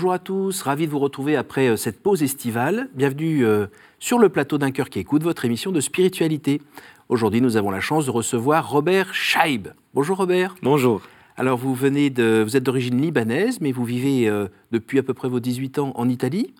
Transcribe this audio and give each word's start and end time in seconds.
Bonjour 0.00 0.14
à 0.14 0.18
tous, 0.18 0.62
ravi 0.62 0.86
de 0.86 0.90
vous 0.90 0.98
retrouver 0.98 1.36
après 1.36 1.68
euh, 1.68 1.76
cette 1.76 2.02
pause 2.02 2.22
estivale. 2.22 2.88
Bienvenue 2.94 3.44
euh, 3.44 3.66
sur 3.98 4.18
le 4.18 4.30
plateau 4.30 4.56
d'un 4.56 4.70
cœur 4.70 4.88
qui 4.88 4.98
écoute 4.98 5.22
votre 5.22 5.44
émission 5.44 5.72
de 5.72 5.80
spiritualité. 5.82 6.62
Aujourd'hui, 7.10 7.42
nous 7.42 7.58
avons 7.58 7.70
la 7.70 7.80
chance 7.80 8.06
de 8.06 8.10
recevoir 8.10 8.70
Robert 8.70 9.12
Scheib. 9.12 9.68
Bonjour 9.92 10.16
Robert. 10.16 10.54
Bonjour. 10.62 11.02
Alors 11.36 11.58
vous 11.58 11.74
venez 11.74 12.08
de, 12.08 12.42
vous 12.42 12.56
êtes 12.56 12.62
d'origine 12.62 12.98
libanaise, 12.98 13.60
mais 13.60 13.72
vous 13.72 13.84
vivez 13.84 14.26
euh, 14.26 14.48
depuis 14.72 14.98
à 14.98 15.02
peu 15.02 15.12
près 15.12 15.28
vos 15.28 15.38
18 15.38 15.78
ans 15.78 15.92
en 15.94 16.08
Italie. 16.08 16.54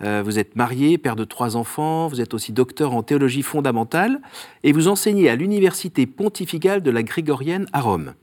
vous 0.00 0.38
êtes 0.38 0.56
marié, 0.56 0.96
père 0.96 1.16
de 1.16 1.24
trois 1.24 1.56
enfants, 1.56 2.08
vous 2.08 2.22
êtes 2.22 2.32
aussi 2.32 2.54
docteur 2.54 2.94
en 2.94 3.02
théologie 3.02 3.42
fondamentale 3.42 4.22
et 4.62 4.72
vous 4.72 4.88
enseignez 4.88 5.28
à 5.28 5.36
l'université 5.36 6.06
pontificale 6.06 6.82
de 6.82 6.90
la 6.90 7.02
Grégorienne 7.02 7.66
à 7.74 7.82
Rome. 7.82 8.14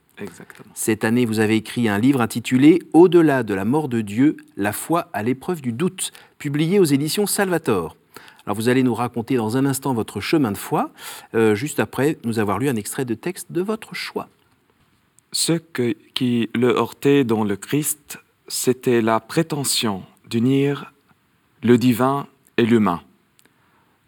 Cette 0.73 1.03
année, 1.03 1.25
vous 1.25 1.39
avez 1.39 1.55
écrit 1.55 1.87
un 1.87 1.97
livre 1.97 2.21
intitulé 2.21 2.81
Au-delà 2.93 3.43
de 3.43 3.53
la 3.53 3.65
mort 3.65 3.87
de 3.87 4.01
Dieu, 4.01 4.37
la 4.57 4.73
foi 4.73 5.09
à 5.13 5.23
l'épreuve 5.23 5.61
du 5.61 5.71
doute, 5.71 6.11
publié 6.37 6.79
aux 6.79 6.85
éditions 6.85 7.25
Salvator. 7.25 7.95
Alors 8.45 8.55
vous 8.55 8.69
allez 8.69 8.83
nous 8.83 8.95
raconter 8.95 9.35
dans 9.35 9.57
un 9.57 9.65
instant 9.65 9.93
votre 9.93 10.19
chemin 10.19 10.51
de 10.51 10.57
foi, 10.57 10.91
euh, 11.35 11.55
juste 11.55 11.79
après 11.79 12.17
nous 12.23 12.39
avoir 12.39 12.59
lu 12.59 12.69
un 12.69 12.75
extrait 12.75 13.05
de 13.05 13.13
texte 13.13 13.51
de 13.51 13.61
votre 13.61 13.93
choix. 13.93 14.29
Ce 15.31 15.53
qui 15.53 16.49
le 16.55 16.69
heurtait 16.69 17.23
dans 17.23 17.43
le 17.43 17.55
Christ, 17.55 18.19
c'était 18.47 19.01
la 19.01 19.19
prétention 19.19 20.03
d'unir 20.29 20.93
le 21.63 21.77
divin 21.77 22.27
et 22.57 22.65
l'humain, 22.65 23.01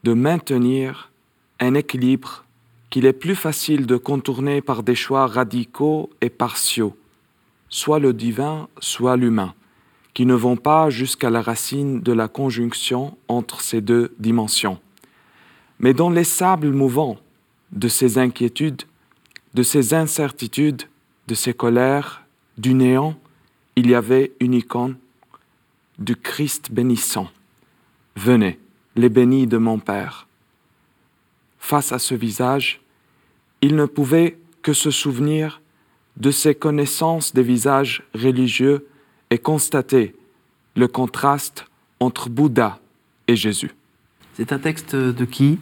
de 0.04 0.14
maintenir 0.14 1.12
un 1.60 1.76
équilibre 1.76 2.44
qu'il 2.94 3.08
est 3.08 3.14
plus 3.14 3.36
facile 3.36 3.88
de 3.88 3.98
contourner 3.98 4.62
par 4.62 4.84
des 4.84 4.94
choix 4.94 5.26
radicaux 5.26 6.12
et 6.22 6.30
partiaux, 6.30 6.96
soit 7.68 7.98
le 7.98 8.14
divin, 8.14 8.68
soit 8.78 9.18
l'humain, 9.18 9.56
qui 10.14 10.28
ne 10.28 10.36
vont 10.36 10.58
pas 10.58 10.92
jusqu'à 10.92 11.32
la 11.32 11.42
racine 11.42 12.02
de 12.02 12.14
la 12.14 12.28
conjonction 12.28 13.18
entre 13.28 13.62
ces 13.62 13.82
deux 13.82 14.14
dimensions. 14.20 14.80
Mais 15.80 15.96
dans 15.96 16.12
les 16.12 16.24
sables 16.24 16.70
mouvants 16.70 17.18
de 17.72 17.88
ces 17.88 18.20
inquiétudes, 18.20 18.84
de 19.56 19.64
ces 19.64 19.96
incertitudes, 19.96 20.84
de 21.28 21.34
ces 21.34 21.56
colères, 21.56 22.28
du 22.60 22.76
néant, 22.76 23.16
il 23.76 23.90
y 23.90 23.96
avait 23.96 24.34
une 24.40 24.54
icône 24.54 24.98
du 25.98 26.16
Christ 26.16 26.72
bénissant. 26.72 27.28
Venez, 28.18 28.60
les 28.96 29.10
bénis 29.10 29.48
de 29.48 29.58
mon 29.58 29.80
Père. 29.80 30.28
Face 31.58 31.92
à 31.92 31.98
ce 31.98 32.14
visage, 32.14 32.83
il 33.64 33.78
ne 33.78 33.86
pouvait 33.86 34.38
que 34.62 34.74
se 34.74 34.92
souvenir 34.92 35.62
de 36.18 36.32
ses 36.32 36.54
connaissances 36.54 37.34
des 37.34 37.44
visages 37.44 38.04
religieux 38.14 38.88
et 39.30 39.38
constater 39.38 40.16
le 40.76 40.90
contraste 40.90 41.66
entre 42.02 42.30
Bouddha 42.30 42.82
et 43.30 43.38
Jésus. 43.38 43.72
C'est 44.34 44.52
un 44.52 44.60
texte 44.60 44.98
de 44.98 45.26
qui? 45.26 45.60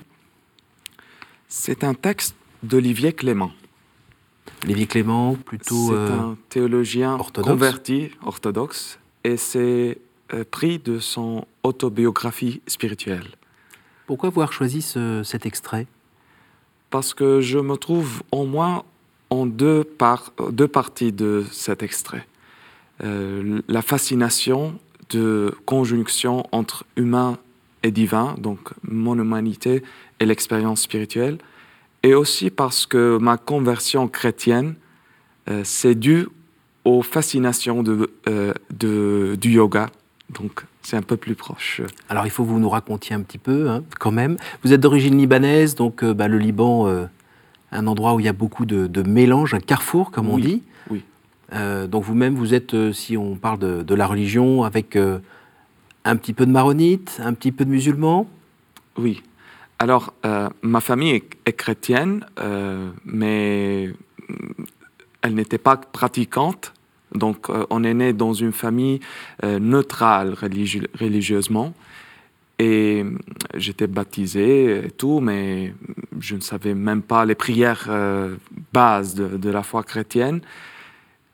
C'est 1.47 1.83
un 1.83 1.93
texte 1.93 2.35
d'Olivier 2.63 3.13
Clément. 3.13 3.51
Olivier 4.63 4.87
Clément, 4.87 5.35
plutôt... 5.35 5.89
C'est 5.89 5.93
euh, 5.93 6.31
un 6.31 6.37
théologien 6.49 7.19
converti, 7.19 8.09
orthodoxe, 8.25 8.97
et 9.23 9.37
c'est 9.37 9.99
euh, 10.33 10.43
pris 10.49 10.79
de 10.79 10.97
son 10.97 11.45
autobiographie 11.61 12.61
spirituelle. 12.65 13.27
Pourquoi 14.07 14.29
avoir 14.29 14.51
choisi 14.53 14.81
cet 14.81 15.45
extrait? 15.45 15.85
Parce 16.91 17.13
que 17.15 17.41
je 17.41 17.57
me 17.57 17.77
trouve 17.77 18.21
au 18.31 18.45
moins 18.45 18.83
en 19.31 19.45
deux, 19.45 19.83
parties 19.85 21.13
de 21.13 21.45
cet 21.51 21.81
extrait. 21.81 22.27
Euh, 23.03 23.61
la 23.67 23.81
fascination 23.81 24.77
de 25.09 25.55
conjonction 25.65 26.45
entre 26.51 26.85
humain 26.97 27.37
et 27.81 27.91
divin, 27.91 28.35
donc 28.37 28.59
mon 28.83 29.17
humanité 29.17 29.83
et 30.19 30.25
l'expérience 30.25 30.81
spirituelle, 30.81 31.39
et 32.03 32.13
aussi 32.13 32.49
parce 32.49 32.85
que 32.85 33.17
ma 33.19 33.37
conversion 33.37 34.07
chrétienne, 34.07 34.75
euh, 35.49 35.61
c'est 35.63 35.95
dû 35.95 36.27
aux 36.83 37.01
fascinations 37.01 37.83
euh, 38.27 38.53
du 38.69 39.49
yoga. 39.49 39.89
Donc 40.29 40.65
c'est 40.81 40.97
un 40.97 41.01
peu 41.01 41.17
plus 41.17 41.35
proche. 41.35 41.81
Alors 42.09 42.25
il 42.25 42.29
faut 42.29 42.43
que 42.43 42.49
vous 42.49 42.59
nous 42.59 42.69
racontiez 42.69 43.15
un 43.15 43.21
petit 43.21 43.37
peu, 43.37 43.69
hein, 43.69 43.83
quand 43.99 44.11
même. 44.11 44.37
Vous 44.63 44.73
êtes 44.73 44.81
d'origine 44.81 45.17
libanaise, 45.17 45.75
donc 45.75 46.03
euh, 46.03 46.13
bah, 46.13 46.27
le 46.27 46.37
Liban, 46.37 46.87
euh, 46.87 47.05
un 47.71 47.87
endroit 47.87 48.15
où 48.15 48.19
il 48.19 48.25
y 48.25 48.29
a 48.29 48.33
beaucoup 48.33 48.65
de, 48.65 48.87
de 48.87 49.01
mélanges, 49.03 49.53
un 49.53 49.59
carrefour, 49.59 50.11
comme 50.11 50.29
on 50.29 50.37
dit. 50.37 50.63
Oui. 50.89 51.03
Euh, 51.53 51.87
donc 51.87 52.03
vous-même, 52.03 52.35
vous 52.35 52.53
êtes, 52.53 52.91
si 52.93 53.17
on 53.17 53.35
parle 53.35 53.59
de, 53.59 53.95
la 53.95 54.07
religion, 54.07 54.63
avec 54.63 54.97
un 54.97 56.15
petit 56.15 56.33
peu 56.33 56.45
de 56.45 56.51
maronite, 56.51 57.21
un 57.23 57.33
petit 57.33 57.51
peu 57.51 57.65
de 57.65 57.69
musulmans 57.69 58.27
Oui. 58.97 59.23
Alors, 59.79 60.13
ma 60.61 60.81
famille 60.81 61.23
est 61.45 61.53
chrétienne, 61.53 62.25
mais 63.05 63.89
elle 65.21 65.33
n'était 65.33 65.57
pas 65.57 65.77
pratiquante. 65.77 66.73
Donc, 67.13 67.49
euh, 67.49 67.65
on 67.69 67.83
est 67.83 67.93
né 67.93 68.13
dans 68.13 68.33
une 68.33 68.51
famille 68.51 68.99
euh, 69.43 69.59
neutrale 69.59 70.35
religieusement. 70.99 71.73
Et 72.59 73.03
euh, 73.03 73.17
j'étais 73.55 73.87
baptisé 73.87 74.85
et 74.85 74.91
tout, 74.91 75.19
mais 75.19 75.73
je 76.19 76.35
ne 76.35 76.41
savais 76.41 76.73
même 76.73 77.01
pas 77.01 77.25
les 77.25 77.35
prières 77.35 77.89
bases 78.71 79.15
de, 79.15 79.49
la 79.49 79.63
foi 79.63 79.83
chrétienne. 79.83 80.41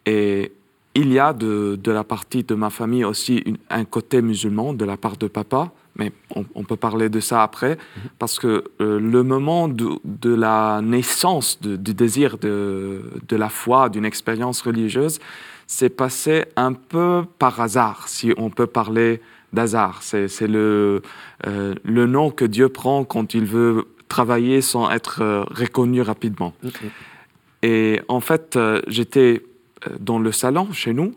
Et 0.06 0.52
il 0.96 1.12
y 1.12 1.20
a 1.20 1.34
de, 1.34 1.80
la 1.86 2.04
partie 2.04 2.44
de 2.44 2.56
ma 2.56 2.70
famille 2.70 3.04
aussi 3.04 3.44
un 3.70 3.86
côté 3.86 4.22
musulman 4.22 4.74
de 4.74 4.86
la 4.86 4.98
part 4.98 5.18
de 5.18 5.28
papa, 5.28 5.72
mais 5.98 6.12
on, 6.36 6.64
peut 6.64 6.76
parler 6.76 7.10
de 7.10 7.20
ça 7.20 7.44
après, 7.44 7.78
parce 8.20 8.40
que 8.40 8.64
le 8.80 9.24
moment 9.24 9.68
de, 9.68 10.00
la 10.24 10.82
naissance 10.84 11.60
du 11.62 11.94
désir 11.94 12.38
de, 12.38 13.02
de 13.28 13.36
la 13.36 13.50
foi, 13.50 13.90
d'une 13.90 14.06
expérience 14.06 14.62
religieuse, 14.62 15.20
c'est 15.68 15.90
passé 15.90 16.46
un 16.56 16.74
peu 16.74 17.24
par 17.40 17.60
hasard, 17.60 18.08
si 18.08 18.34
on 18.38 18.50
peut 18.50 18.68
parler 18.68 19.22
d'hasard. 19.54 20.02
C'est 20.02 20.48
le, 20.48 21.02
euh, 21.46 21.76
le 21.84 22.06
nom 22.06 22.32
que 22.32 22.46
Dieu 22.46 22.70
prend 22.70 23.04
quand 23.04 23.34
il 23.34 23.46
veut 23.46 23.86
travailler 24.08 24.62
sans 24.62 24.90
être 24.90 25.22
euh, 25.22 25.44
reconnu 25.52 26.02
rapidement. 26.02 26.54
Et 27.62 28.02
en 28.08 28.22
fait, 28.22 28.56
euh, 28.56 28.82
j'étais 28.88 29.44
dans 30.00 30.20
le 30.20 30.32
salon 30.32 30.72
chez 30.72 30.94
nous 30.94 31.14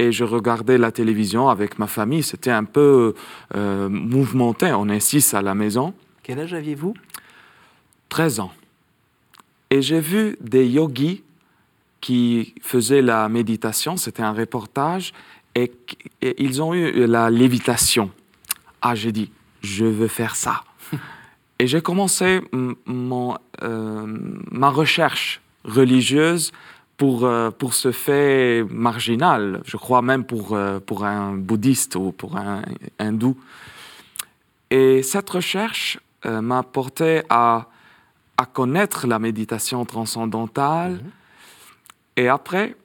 et 0.00 0.12
je 0.12 0.24
regardais 0.24 0.78
la 0.78 0.90
télévision 0.90 1.48
avec 1.48 1.78
ma 1.78 1.86
famille. 1.86 2.22
C'était 2.22 2.50
un 2.50 2.64
peu 2.64 3.14
mouvementé. 3.54 4.72
On 4.72 4.88
est 4.88 5.00
six 5.00 5.34
à 5.34 5.42
la 5.42 5.54
maison. 5.54 5.92
Quel 6.22 6.40
âge 6.40 6.54
aviez-vous? 6.54 6.94
13 8.08 8.40
ans. 8.40 8.52
Et 9.70 9.82
j'ai 9.82 10.00
vu 10.00 10.36
des 10.40 10.66
yogis 10.66 11.22
qui 12.00 12.54
faisait 12.62 13.02
la 13.02 13.28
méditation, 13.28 13.96
c'était 13.96 14.22
un 14.22 14.32
reportage, 14.32 15.12
et, 15.54 15.72
ils 16.38 16.62
ont 16.62 16.74
eu 16.74 17.06
la 17.06 17.30
lévitation. 17.30 18.10
Ah, 18.82 18.94
j'ai 18.94 19.12
dit, 19.12 19.30
je 19.62 19.84
veux 19.84 20.08
faire 20.08 20.34
ça. 20.34 20.64
et 21.58 21.66
j'ai 21.66 21.82
commencé 21.82 22.40
mon, 22.86 23.36
euh, 23.62 24.06
ma 24.50 24.70
recherche 24.70 25.40
religieuse 25.64 26.52
pour, 27.00 27.24
euh, 27.24 27.50
pour 27.50 27.72
ce 27.72 27.92
fait 27.92 28.62
marginal, 28.70 29.62
je 29.64 29.76
crois 29.76 30.02
même 30.02 30.24
pour, 30.24 30.54
euh, 30.54 30.80
pour 30.80 31.04
un 31.04 31.32
bouddhiste 31.32 31.96
ou 31.96 32.12
pour 32.12 32.36
un 32.36 32.62
hindou. 32.98 33.36
Et 34.70 35.02
cette 35.02 35.30
recherche 35.30 35.98
m'a 36.24 36.62
porté 36.62 37.22
à, 37.30 37.68
à 38.36 38.44
connaître 38.44 39.06
la 39.06 39.18
méditation 39.18 39.84
transcendantale, 39.84 40.92
mhm. 40.92 41.10
Et 42.20 42.28
après, 42.28 42.76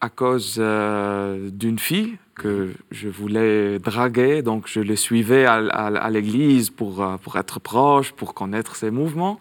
à 0.00 0.08
cause 0.08 0.56
euh, 0.58 1.50
d'une 1.50 1.80
fille 1.80 2.18
que 2.36 2.72
je 2.92 3.08
voulais 3.08 3.80
draguer, 3.80 4.42
donc 4.42 4.68
je 4.68 4.78
le 4.78 4.94
suivais 4.94 5.46
à, 5.46 6.10
l'église 6.10 6.70
pour, 6.70 7.02
euh, 7.02 7.16
pour 7.16 7.36
être 7.36 7.58
proche, 7.58 8.12
pour 8.12 8.34
connaître 8.34 8.76
ses 8.76 8.92
mouvements, 8.92 9.40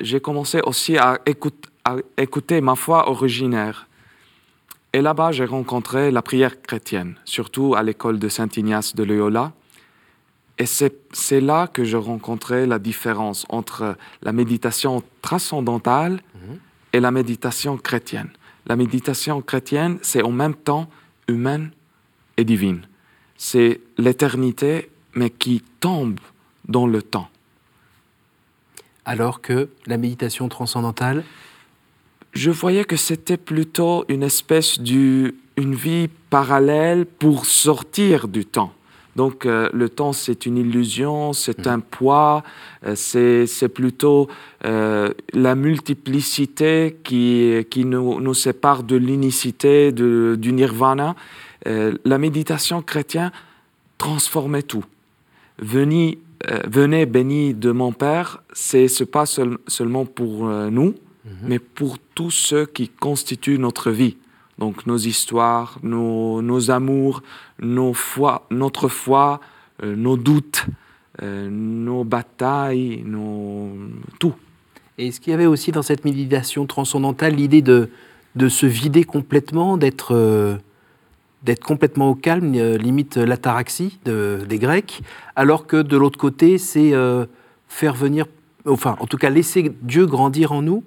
j'ai 0.00 0.20
commencé 0.20 0.60
aussi 0.62 0.96
à, 0.96 1.18
à 1.84 1.96
écouter 2.16 2.60
ma 2.60 2.76
foi 2.76 3.08
originaire. 3.08 3.86
Et 4.92 5.02
là-bas, 5.02 5.32
j'ai 5.32 5.44
rencontré 5.44 6.10
la 6.10 6.22
prière 6.22 6.60
chrétienne, 6.62 7.14
surtout 7.24 7.74
à 7.74 7.82
l'école 7.82 8.18
de 8.18 8.28
Saint-Ignace 8.28 8.94
de 8.94 9.04
Loyola. 9.04 9.52
Et 10.58 10.66
c'est 10.66 11.40
là 11.40 11.68
que 11.68 11.84
je 11.84 11.96
rencontrais 11.96 12.66
la 12.66 12.78
différence 12.78 13.46
entre 13.48 13.96
la 14.22 14.32
méditation 14.32 15.02
transcendantale 15.22 16.20
mhm. 16.34 16.58
et 16.92 17.00
la 17.00 17.10
méditation 17.10 17.78
chrétienne. 17.78 18.30
La 18.66 18.76
méditation 18.76 19.40
chrétienne, 19.40 19.98
c'est 20.02 20.22
en 20.22 20.32
même 20.32 20.54
temps 20.54 20.90
humaine 21.28 21.70
et 22.36 22.44
divine. 22.44 22.82
C'est 23.36 23.80
l'éternité, 23.96 24.90
mais 25.14 25.30
qui 25.30 25.62
tombe 25.80 26.20
dans 26.68 26.86
le 26.86 27.00
temps. 27.02 27.30
Alors 29.06 29.40
que 29.40 29.70
la 29.86 29.96
méditation 29.96 30.48
transcendantale 30.48 31.24
Je 32.32 32.50
voyais 32.50 32.84
que 32.84 32.96
c'était 32.96 33.36
plutôt 33.36 34.04
une 34.08 34.22
espèce 34.22 34.80
d'une 34.80 35.32
une 35.56 35.74
vie 35.74 36.08
parallèle 36.30 37.04
pour 37.04 37.44
sortir 37.44 38.28
du 38.28 38.46
temps. 38.46 38.72
Donc 39.16 39.44
euh, 39.44 39.68
le 39.72 39.88
temps, 39.88 40.12
c'est 40.12 40.46
une 40.46 40.56
illusion, 40.56 41.32
c'est 41.32 41.66
un 41.66 41.80
poids, 41.80 42.42
euh, 42.86 42.94
c'est 42.94 43.68
plutôt 43.68 44.28
euh, 44.64 45.12
la 45.32 45.54
multiplicité 45.54 46.96
qui, 47.02 47.66
qui 47.70 47.84
nous, 47.84 48.20
nous 48.20 48.34
sépare 48.34 48.82
de 48.82 48.96
l'unicité, 48.96 49.92
du 49.92 50.52
nirvana. 50.52 51.16
la 51.66 52.18
méditation 52.18 52.82
chrétienne 52.82 53.32
transformait 53.98 54.62
tout. 54.62 54.84
Venez, 55.58 56.18
venez 56.66 57.04
béni 57.04 57.52
de 57.52 57.70
mon 57.70 57.92
Père, 57.92 58.42
c'est 58.52 59.10
pas 59.10 59.26
seulement 59.26 60.06
pour 60.06 60.44
nous, 60.70 60.94
mhm. 61.24 61.32
mais 61.42 61.58
pour 61.58 61.98
tous 62.14 62.30
ceux 62.30 62.66
qui 62.66 62.88
constituent 62.88 63.58
notre 63.58 63.90
vie. 63.90 64.16
Donc 64.60 64.86
nos 64.86 64.98
histoires, 64.98 65.78
nos, 65.82 66.42
nos 66.42 66.70
amours, 66.70 67.22
nos 67.60 67.94
foi, 67.94 68.46
notre 68.50 68.88
foi, 68.88 69.40
euh, 69.82 69.96
nos 69.96 70.18
doutes, 70.18 70.66
euh, 71.22 71.48
nos 71.50 72.04
batailles, 72.04 73.02
nos... 73.06 73.70
tout. 74.18 74.34
Et 74.98 75.08
est-ce 75.08 75.20
qu'il 75.20 75.30
y 75.30 75.34
avait 75.34 75.46
aussi 75.46 75.72
dans 75.72 75.80
cette 75.80 76.04
méditation 76.04 76.66
transcendantale 76.66 77.34
l'idée 77.34 77.62
de, 77.62 77.88
de 78.36 78.48
se 78.50 78.66
vider 78.66 79.04
complètement, 79.04 79.78
d'être 79.78 80.14
euh, 80.14 80.56
d'être 81.42 81.64
complètement 81.64 82.10
au 82.10 82.14
calme, 82.14 82.52
limite 82.52 83.16
l'ataraxie 83.16 83.98
de, 84.04 84.44
des 84.46 84.58
Grecs, 84.58 85.00
alors 85.36 85.66
que 85.66 85.80
de 85.80 85.96
l'autre 85.96 86.18
côté, 86.18 86.58
c'est 86.58 86.92
faire 87.66 87.94
venir, 87.94 88.26
enfin 88.66 88.94
en 89.00 89.06
tout 89.06 89.16
cas 89.16 89.30
laisser 89.30 89.72
Dieu 89.80 90.04
grandir 90.04 90.52
en 90.52 90.60
nous 90.60 90.84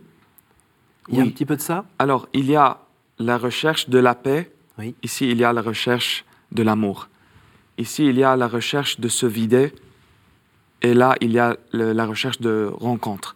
Il 1.09 1.17
y 1.17 1.19
a 1.19 1.23
un 1.23 1.29
petit 1.29 1.45
peu 1.45 1.55
de 1.55 1.61
ça? 1.61 1.85
Alors 2.00 2.27
il 2.33 2.50
y 2.50 2.55
a 2.55 2.79
la 3.19 3.38
recherche 3.38 3.89
de 3.89 4.00
la 4.00 4.15
paix. 4.15 4.51
Ici, 5.03 5.29
il 5.29 5.38
y 5.38 5.44
a 5.44 5.53
la 5.53 5.61
recherche 5.61 6.25
de 6.51 6.63
l'amour. 6.63 7.07
Ici, 7.77 8.07
il 8.07 8.17
y 8.17 8.23
a 8.23 8.35
la 8.35 8.47
recherche 8.47 9.00
de 9.00 9.07
se 9.07 9.25
vider. 9.25 9.71
Et 10.81 10.94
là, 10.94 11.15
il 11.21 11.31
y 11.31 11.39
a 11.39 11.55
la 11.71 12.05
recherche 12.05 12.41
de 12.41 12.69
rencontre. 12.73 13.35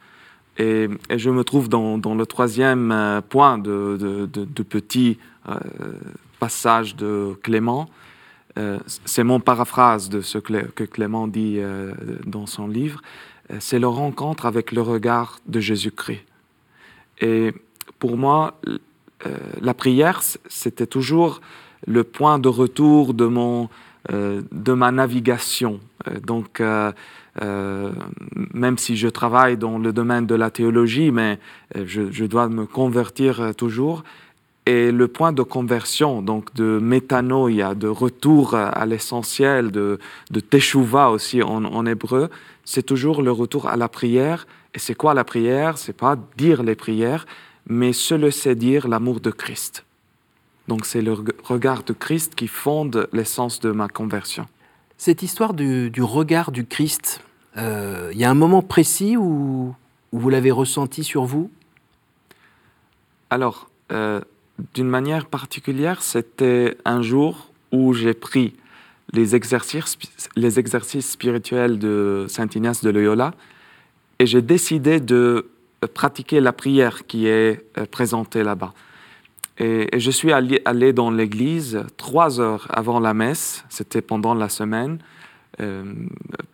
Et, 0.57 0.89
je 1.15 1.29
me 1.29 1.43
trouve 1.43 1.69
dans, 1.69 1.97
le 1.97 2.25
troisième 2.25 2.91
euh, 2.91 3.21
point 3.21 3.57
de, 3.57 4.27
de, 4.31 4.63
petit 4.63 5.19
euh, 5.47 5.55
passage 6.39 6.95
de 6.95 7.37
Clément. 7.43 7.89
Euh, 8.57 8.79
c'est 9.05 9.23
mon 9.23 9.39
paraphrase 9.39 10.09
de 10.09 10.21
ce 10.21 10.39
que 10.39 10.83
Clément 10.83 11.27
dit 11.27 11.59
dans 12.25 12.47
son 12.47 12.67
livre. 12.67 13.01
c'est 13.59 13.79
la 13.79 13.87
rencontre 13.87 14.45
avec 14.47 14.71
le 14.71 14.81
regard 14.81 15.39
de 15.45 15.59
Jésus-Christ. 15.59 16.25
Et 17.21 17.53
pour 17.99 18.17
moi, 18.17 18.59
euh, 19.25 19.35
la 19.61 19.73
prière, 19.73 20.21
c'était 20.47 20.87
toujours 20.87 21.41
le 21.85 22.03
point 22.03 22.39
de 22.39 22.47
retour 22.47 23.13
de, 23.13 23.25
mon, 23.25 23.69
euh, 24.11 24.41
de 24.51 24.73
ma 24.73 24.91
navigation. 24.91 25.79
Euh, 26.07 26.19
donc, 26.19 26.61
même 28.53 28.79
si 28.79 28.97
je 28.97 29.07
travaille 29.07 29.57
dans 29.57 29.77
le 29.77 29.93
domaine 29.93 30.25
de 30.25 30.33
la 30.33 30.49
théologie, 30.49 31.11
mais 31.11 31.37
je, 31.75 32.25
dois 32.25 32.49
me 32.49 32.65
convertir 32.65 33.53
toujours. 33.55 34.03
Et 34.65 34.91
le 34.91 35.07
point 35.07 35.33
de 35.33 35.43
conversion, 35.43 36.23
donc 36.23 36.51
de 36.55 36.79
métanoïa, 36.79 37.75
de 37.75 37.87
retour 37.87 38.55
à 38.55 38.83
l'essentiel, 38.87 39.69
de, 39.69 39.99
de 40.31 40.39
teshuva 40.39 41.11
aussi 41.11 41.43
en, 41.43 41.63
en 41.63 41.85
hébreu, 41.85 42.31
c'est 42.65 42.83
toujours 42.83 43.21
le 43.21 43.31
retour 43.31 43.67
à 43.67 43.77
la 43.77 43.87
prière. 43.87 44.47
Et 44.73 44.79
c'est 44.79 44.95
quoi 44.95 45.13
la 45.13 45.23
prière? 45.23 45.77
C'est 45.77 45.93
pas 45.93 46.17
dire 46.37 46.63
les 46.63 46.75
prières, 46.75 47.25
mais 47.67 47.93
se 47.93 48.15
laisser 48.15 48.55
dire 48.55 48.87
l'amour 48.87 49.19
de 49.19 49.31
Christ. 49.31 49.85
Donc 50.67 50.85
c'est 50.85 51.01
le 51.01 51.15
regard 51.43 51.83
de 51.83 51.93
Christ 51.93 52.35
qui 52.35 52.47
fonde 52.47 53.07
l'essence 53.13 53.59
de 53.59 53.71
ma 53.71 53.87
conversion. 53.87 54.47
Cette 54.97 55.21
histoire 55.21 55.53
du, 55.53 55.91
regard 56.01 56.51
du 56.51 56.65
Christ, 56.65 57.21
euh, 57.57 58.09
il 58.13 58.19
y 58.19 58.25
a 58.25 58.29
un 58.29 58.35
moment 58.35 58.61
précis 58.61 59.15
où, 59.15 59.75
vous 60.11 60.29
l'avez 60.29 60.51
ressenti 60.51 61.03
sur 61.03 61.25
vous? 61.25 61.51
Alors, 63.29 63.69
euh, 63.91 64.21
d'une 64.73 64.87
manière 64.87 65.27
particulière, 65.27 66.01
c'était 66.01 66.77
un 66.85 67.01
jour 67.01 67.51
où 67.71 67.93
j'ai 67.93 68.13
pris 68.13 68.55
les 69.13 69.35
exercices, 69.35 69.97
les 70.35 70.59
exercices 70.59 71.11
spirituels 71.11 71.77
de 71.77 72.25
Saint 72.29 72.47
Ignace 72.55 72.83
de 72.83 72.89
Loyola 72.89 73.33
et 74.19 74.25
j'ai 74.25 74.41
décidé 74.41 74.99
de 74.99 75.49
pratiquer 75.93 76.39
la 76.39 76.53
prière 76.53 77.05
qui 77.05 77.27
est 77.27 77.63
euh, 77.77 77.85
présentée 77.85 78.43
là-bas. 78.43 78.73
Et, 79.59 79.87
je 79.99 80.11
suis 80.11 80.31
allé, 80.31 80.61
allé 80.65 80.93
dans 80.93 81.11
l'église 81.11 81.83
trois 81.97 82.39
heures 82.39 82.67
avant 82.69 82.99
la 82.99 83.13
messe, 83.13 83.63
c'était 83.69 84.01
pendant 84.01 84.33
la 84.33 84.49
semaine. 84.49 84.99
Euh, 85.59 85.93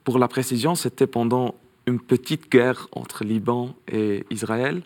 pour 0.04 0.20
la 0.20 0.28
précision, 0.28 0.76
c'était 0.76 1.08
pendant 1.08 1.56
une 1.86 2.00
petite 2.00 2.52
guerre 2.52 2.88
entre 2.94 3.24
Liban 3.24 3.76
et 3.92 4.26
Israël. 4.30 4.82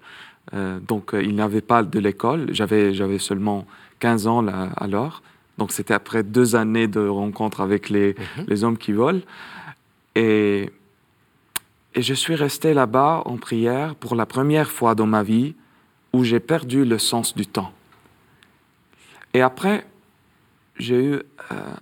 Euh, 0.53 0.79
donc, 0.79 1.12
il 1.13 1.35
n'y 1.35 1.41
avait 1.41 1.62
pas 1.62 1.83
de 1.83 2.00
l'école. 2.00 2.47
J'avais, 2.51 3.19
seulement 3.19 3.65
15 4.00 4.27
ans 4.27 4.41
là, 4.41 4.69
alors. 4.77 5.21
Donc, 5.57 5.71
c'était 5.71 5.94
après 5.94 6.24
deux 6.24 6.56
années 6.56 6.88
de 6.88 7.07
rencontres 7.07 7.62
avec 7.62 7.89
les, 7.89 8.15
mhm. 8.38 8.45
les 8.47 8.63
hommes 8.63 8.77
qui 8.77 8.91
volent. 8.94 9.21
Et 10.15 10.71
et 11.97 12.03
je 12.03 12.13
suis 12.13 12.35
resté 12.35 12.75
là-bas 12.75 13.23
en 13.25 13.38
prière 13.38 13.95
pour 13.95 14.13
la 14.13 14.27
première 14.27 14.69
fois 14.69 14.94
dans 14.94 15.07
ma 15.07 15.23
vie 15.23 15.55
où 16.13 16.23
j'ai 16.23 16.39
perdu 16.39 16.85
le 16.85 16.99
sens 16.99 17.35
du 17.35 17.47
temps. 17.47 17.73
Et 19.33 19.41
après, 19.41 19.88
j'ai 20.77 21.03
eu 21.03 21.13
euh, 21.13 21.23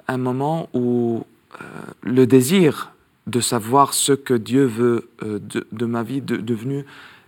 un 0.08 0.18
moment 0.18 0.70
où 0.74 1.26
euh, 1.60 1.66
le 2.02 2.26
désir 2.26 2.94
de 3.28 3.42
savoir 3.42 3.94
ce 3.94 4.14
que 4.14 4.34
Dieu 4.34 4.64
veut 4.64 5.10
euh, 5.22 5.40
de, 5.74 5.86
ma 5.86 6.04
vie 6.04 6.22
de, 6.22 6.38
devenu, 6.38 6.86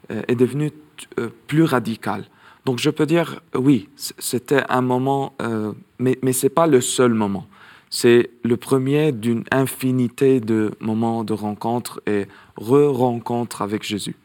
est 0.10 0.36
devenu 0.36 0.72
plus 1.48 1.64
radical. 1.64 2.24
Donc 2.64 2.80
je 2.80 2.90
peux 2.90 3.06
dire, 3.06 3.42
oui, 3.54 3.90
c'était 3.98 4.64
un 4.70 4.82
moment, 4.82 5.34
mais, 6.00 6.18
mais 6.22 6.32
ce 6.32 6.46
n'est 6.46 6.50
pas 6.50 6.68
le 6.68 6.80
seul 6.80 7.14
moment. 7.14 7.48
C'est 7.90 8.30
le 8.44 8.58
premier 8.58 9.12
d'une 9.12 9.44
infinité 9.52 10.40
de 10.40 10.74
moments 10.80 11.24
de 11.24 11.34
rencontre 11.34 12.02
et 12.06 12.28
re-rencontre 12.58 13.62
avec 13.62 13.84
Jésus. 13.84 14.16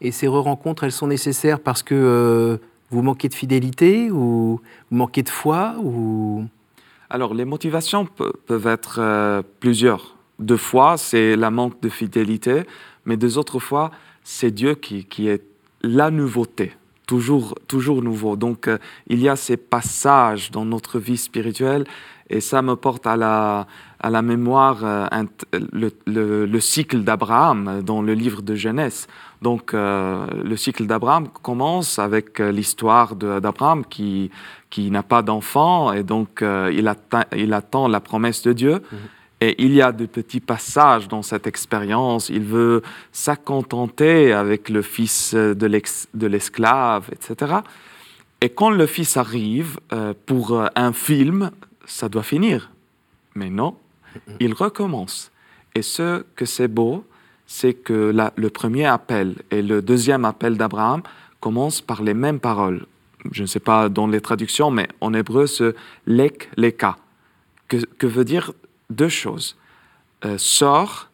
Et 0.00 0.10
ces 0.12 0.26
re-rencontres, 0.28 0.84
elles 0.84 0.92
sont 0.92 1.06
nécessaires 1.06 1.60
parce 1.60 1.82
que 1.82 1.94
euh, 1.94 2.56
vous 2.90 3.02
manquez 3.02 3.28
de 3.28 3.34
fidélité 3.34 4.10
ou 4.10 4.60
vous 4.90 4.96
manquez 4.96 5.22
de 5.22 5.28
foi 5.28 5.76
ou... 5.82 6.44
Alors, 7.08 7.34
les 7.34 7.44
motivations 7.44 8.06
peuvent 8.06 8.66
être 8.66 8.96
euh, 8.98 9.42
plusieurs. 9.60 10.16
De 10.38 10.56
foi, 10.56 10.96
c'est 10.96 11.36
la 11.36 11.50
manque 11.50 11.80
de 11.82 11.88
fidélité, 11.88 12.62
mais 13.04 13.16
deux 13.16 13.38
autres 13.38 13.58
fois, 13.58 13.90
c'est 14.24 14.50
Dieu 14.50 14.74
qui, 14.74 15.04
qui, 15.04 15.28
est 15.28 15.42
la 15.82 16.10
nouveauté, 16.10 16.72
toujours, 17.06 17.54
toujours 17.68 18.02
nouveau. 18.02 18.36
Donc, 18.36 18.66
euh, 18.66 18.78
il 19.08 19.20
y 19.20 19.28
a 19.28 19.36
ces 19.36 19.56
passages 19.56 20.50
dans 20.50 20.64
notre 20.64 20.98
vie 20.98 21.18
spirituelle 21.18 21.84
et 22.32 22.40
ça 22.40 22.62
me 22.62 22.74
porte 22.76 23.06
à 23.06 23.16
la, 23.16 23.66
à 24.00 24.10
la 24.10 24.22
mémoire 24.22 24.78
euh, 24.82 25.06
le, 25.52 25.92
le, 26.46 26.60
cycle 26.60 27.02
d'Abraham 27.02 27.82
dans 27.84 28.02
le 28.02 28.14
livre 28.14 28.42
de 28.42 28.54
Genèse. 28.54 29.06
Donc, 29.42 29.74
euh, 29.74 30.26
le 30.42 30.56
cycle 30.56 30.86
d'Abraham 30.86 31.28
commence 31.28 31.98
avec 31.98 32.40
euh, 32.40 32.50
l'histoire 32.50 33.14
d'Abraham 33.14 33.84
qui, 33.84 34.30
qui 34.70 34.90
n'a 34.90 35.02
pas 35.02 35.22
d'enfant 35.22 35.92
et 35.92 36.02
donc 36.02 36.42
il, 36.42 36.88
attend, 36.88 37.24
il 37.36 37.52
attend 37.52 37.86
la 37.86 38.00
promesse 38.00 38.42
de 38.42 38.52
Dieu. 38.52 38.82
Mhm. 38.90 38.98
Et 39.44 39.64
il 39.64 39.72
y 39.74 39.82
a 39.82 39.90
de 39.90 40.06
petits 40.06 40.40
passages 40.40 41.08
dans 41.08 41.22
cette 41.22 41.48
expérience. 41.48 42.28
Il 42.28 42.44
veut 42.44 42.82
s'accontenter 43.10 44.32
avec 44.32 44.68
le 44.68 44.82
fils 44.82 45.34
de 45.34 46.26
l'esclave, 46.26 47.10
etc. 47.10 47.56
Et 48.40 48.50
quand 48.50 48.70
le 48.70 48.86
fils 48.86 49.16
arrive 49.16 49.80
pour 50.26 50.62
un 50.76 50.92
film, 50.92 51.50
ça 51.86 52.08
doit 52.08 52.22
finir. 52.22 52.70
Mais 53.34 53.50
non, 53.50 53.76
il 54.40 54.52
recommence. 54.54 55.30
Et 55.74 55.82
ce 55.82 56.24
que 56.36 56.44
c'est 56.44 56.68
beau, 56.68 57.04
c'est 57.46 57.74
que 57.74 58.14
le 58.36 58.50
premier 58.50 58.86
appel 58.86 59.36
et 59.50 59.62
le 59.62 59.82
deuxième 59.82 60.24
appel 60.24 60.56
d'Abraham 60.56 61.02
commencent 61.40 61.80
par 61.80 62.02
les 62.02 62.14
mêmes 62.14 62.40
paroles. 62.40 62.86
Je 63.30 63.42
ne 63.42 63.46
sais 63.46 63.60
pas 63.60 63.88
dans 63.88 64.06
les 64.06 64.20
traductions, 64.20 64.70
mais 64.70 64.88
en 65.00 65.14
hébreu, 65.14 65.46
ce 65.46 65.74
lek, 66.06 66.50
leka, 66.56 66.96
que, 67.68 67.76
que 67.76 68.06
veut 68.06 68.24
dire 68.24 68.52
deux 68.90 69.08
choses. 69.08 69.56
Euh, 70.24 70.38
sors, 70.38 71.08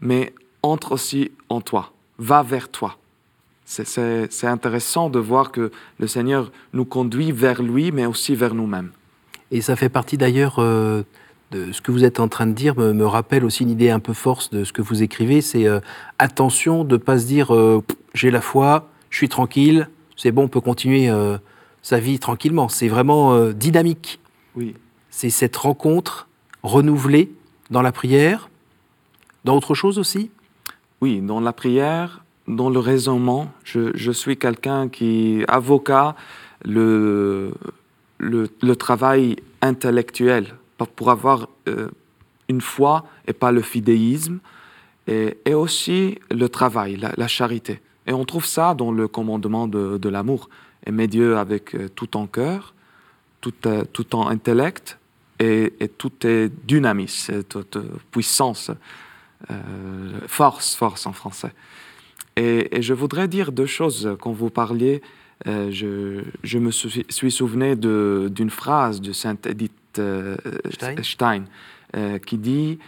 mais 0.00 0.32
entre 0.62 0.92
aussi 0.92 1.32
en 1.48 1.60
toi, 1.60 1.92
va 2.18 2.42
vers 2.42 2.68
toi. 2.68 2.96
C'est 3.64 4.46
intéressant 4.46 5.10
de 5.10 5.20
voir 5.20 5.52
que 5.52 5.70
le 6.00 6.06
Seigneur 6.08 6.50
nous 6.72 6.84
conduit 6.84 7.30
vers 7.30 7.62
lui, 7.62 7.92
mais 7.92 8.04
aussi 8.04 8.34
vers 8.34 8.52
nous-mêmes. 8.52 8.90
Et 9.50 9.60
ça 9.60 9.76
fait 9.76 9.88
partie 9.88 10.16
d'ailleurs 10.16 10.56
euh, 10.58 11.02
de 11.50 11.72
ce 11.72 11.80
que 11.80 11.90
vous 11.90 12.04
êtes 12.04 12.20
en 12.20 12.28
train 12.28 12.46
de 12.46 12.52
dire, 12.52 12.76
me, 12.76 13.04
rappelle 13.06 13.44
aussi 13.44 13.64
une 13.64 13.70
idée 13.70 13.90
un 13.90 13.98
peu 13.98 14.12
force 14.12 14.50
de 14.50 14.64
ce 14.64 14.72
que 14.72 14.82
vous 14.82 15.02
écrivez, 15.02 15.40
c'est 15.40 15.66
euh, 15.66 15.80
attention 16.18 16.84
de 16.84 16.94
ne 16.94 16.98
pas 16.98 17.18
se 17.18 17.26
dire 17.26 17.54
euh, 17.54 17.82
j'ai 18.14 18.30
la 18.30 18.40
foi, 18.40 18.88
je 19.10 19.16
suis 19.16 19.28
tranquille, 19.28 19.88
c'est 20.16 20.30
bon, 20.30 20.44
on 20.44 20.48
peut 20.48 20.60
continuer 20.60 21.10
sa 21.82 21.98
vie 21.98 22.18
tranquillement. 22.18 22.68
C'est 22.68 22.88
vraiment 22.88 23.50
dynamique. 23.52 24.20
Oui. 24.54 24.74
C'est 25.08 25.30
cette 25.30 25.56
rencontre 25.56 26.28
renouvelée 26.62 27.32
dans 27.70 27.80
la 27.80 27.90
prière, 27.90 28.50
dans 29.44 29.56
autre 29.56 29.74
chose 29.74 29.98
aussi? 29.98 30.30
Oui, 31.00 31.20
dans 31.20 31.40
la 31.40 31.52
prière, 31.52 32.22
dans 32.46 32.68
le 32.68 32.78
raisonnement. 32.78 33.50
Je, 33.64 34.10
suis 34.10 34.36
quelqu'un 34.36 34.88
qui, 34.88 35.44
avocat, 35.48 36.14
le, 36.64 37.52
le, 38.20 38.76
travail 38.76 39.36
intellectuel 39.62 40.54
pour 40.96 41.10
avoir 41.10 41.48
euh, 41.68 41.88
une 42.48 42.60
foi 42.60 43.04
et 43.26 43.32
pas 43.32 43.52
le 43.52 43.62
fidéisme, 43.62 44.38
et, 45.06 45.54
aussi 45.54 46.18
le 46.30 46.48
travail, 46.48 46.96
la, 46.96 47.28
charité. 47.28 47.80
Et 48.06 48.12
on 48.12 48.24
trouve 48.24 48.46
ça 48.46 48.74
dans 48.74 48.92
le 48.92 49.08
commandement 49.08 49.66
de, 49.66 50.08
l'amour. 50.08 50.48
Aimer 50.86 51.08
Dieu 51.08 51.36
avec 51.36 51.74
euh, 51.74 51.88
tout 51.88 52.06
ton 52.06 52.26
cœur, 52.26 52.74
tout, 53.40 53.52
euh, 53.66 53.84
tout 53.92 54.04
ton 54.04 54.28
intellect 54.28 54.98
et, 55.38 55.74
et 55.80 55.88
tout 55.88 56.12
est 56.26 56.50
dynamisme, 56.66 57.42
toute 57.44 57.78
puissance, 58.10 58.70
force, 60.28 60.74
force 60.74 61.06
en 61.06 61.12
français. 61.12 61.52
Et, 62.36 62.82
je 62.82 62.94
voudrais 62.94 63.26
dire 63.26 63.52
deux 63.52 63.66
choses 63.66 64.16
quand 64.20 64.32
vous 64.32 64.50
parliez. 64.50 65.02
Euh, 65.46 65.70
je, 66.42 66.58
me 66.58 66.70
suis, 66.70 67.30
souvenu 67.30 67.76
d'une 67.76 68.50
phrase 68.50 69.00
de 69.00 69.12
Sainte 69.12 69.46
Edith 69.46 69.72
euh, 69.98 70.36
Stein, 71.02 71.44
euh, 71.96 72.18
qui 72.18 72.38
dit 72.38 72.78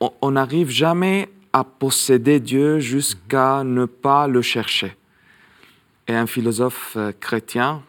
On 0.00 0.30
n'arrive 0.30 0.70
jamais 0.70 1.28
à 1.52 1.64
posséder 1.64 2.40
Dieu 2.40 2.78
jusqu'à 2.80 3.64
ne 3.64 3.84
pas 3.84 4.28
le 4.28 4.42
chercher. 4.42 4.96
Et 6.08 6.14
un 6.14 6.26
philosophe 6.26 6.96
chrétien, 7.20 7.82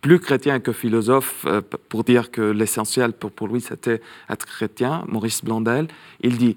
plus 0.00 0.20
chrétien 0.20 0.60
que 0.60 0.72
philosophe, 0.72 1.46
pour 1.88 2.04
dire 2.04 2.30
que 2.30 2.42
l'essentiel 2.42 3.12
pour, 3.12 3.32
pour, 3.32 3.48
lui 3.48 3.60
c'était 3.60 4.00
être 4.30 4.46
chrétien, 4.46 5.04
Maurice 5.08 5.42
Blondel, 5.42 5.88
il 6.20 6.38
dit 6.38 6.56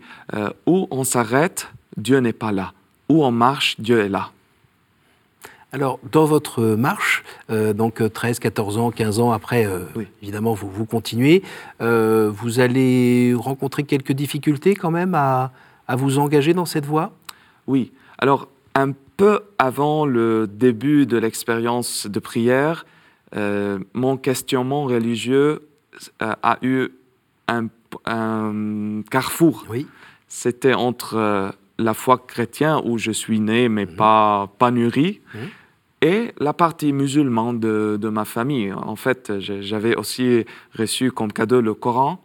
Où 0.65 0.87
on 0.91 1.03
s'arrête, 1.03 1.69
Dieu 1.97 2.19
n'est 2.19 2.33
pas 2.33 2.51
là 2.51 2.73
où 3.11 3.25
on 3.25 3.31
marche, 3.31 3.75
Dieu 3.77 3.99
est 3.99 4.09
là. 4.09 4.31
Alors, 5.73 5.99
dans 6.11 6.25
votre 6.25 6.61
marche, 6.75 7.23
euh, 7.49 7.71
donc 7.71 8.01
13, 8.11 8.39
14 8.39 8.77
ans, 8.77 8.91
15 8.91 9.19
ans 9.19 9.31
après, 9.31 9.65
euh, 9.65 9.85
évidemment, 10.21 10.53
vous, 10.53 10.69
vous 10.69 10.85
continuez, 10.85 11.43
euh, 11.81 12.29
vous 12.29 12.59
allez 12.59 13.33
rencontrer 13.33 13.83
quelques 13.83 14.11
difficultés 14.11 14.75
quand 14.75 14.91
même 14.91 15.15
à, 15.15 15.51
vous 15.93 16.19
engager 16.19 16.53
dans 16.53 16.65
cette 16.65 16.85
voie? 16.85 17.11
Oui. 17.67 17.91
Alors, 18.17 18.47
un 18.75 18.91
peu 19.17 19.41
avant 19.57 20.05
le 20.05 20.47
début 20.47 21.05
de 21.05 21.17
l'expérience 21.17 22.07
de 22.07 22.19
prière, 22.19 22.85
mon 23.93 24.15
questionnement 24.15 24.85
religieux 24.85 25.67
a 26.21 26.57
eu 26.61 26.89
un, 27.49 27.67
un 28.05 29.01
carrefour. 29.09 29.65
Oui. 29.69 29.85
C'était 30.29 30.73
entre 30.73 31.53
la 31.77 31.93
foi 31.93 32.17
chrétienne 32.17 32.79
où 32.85 32.97
je 32.97 33.11
suis 33.11 33.41
né 33.41 33.67
mais 33.67 33.85
mhm. 33.85 33.95
pas, 33.95 34.49
pas 34.57 34.71
mûri, 34.71 35.19
mhm. 35.33 35.41
Et 36.01 36.33
la 36.39 36.53
partie 36.53 36.93
musulmane 36.93 37.59
de, 37.59 37.97
de 37.99 38.09
ma 38.09 38.25
famille. 38.25 38.73
En 38.73 38.95
fait, 38.95 39.39
j'avais 39.39 39.95
aussi 39.95 40.45
reçu 40.77 41.11
comme 41.11 41.31
cadeau 41.31 41.61
le 41.61 41.73
Coran, 41.73 42.23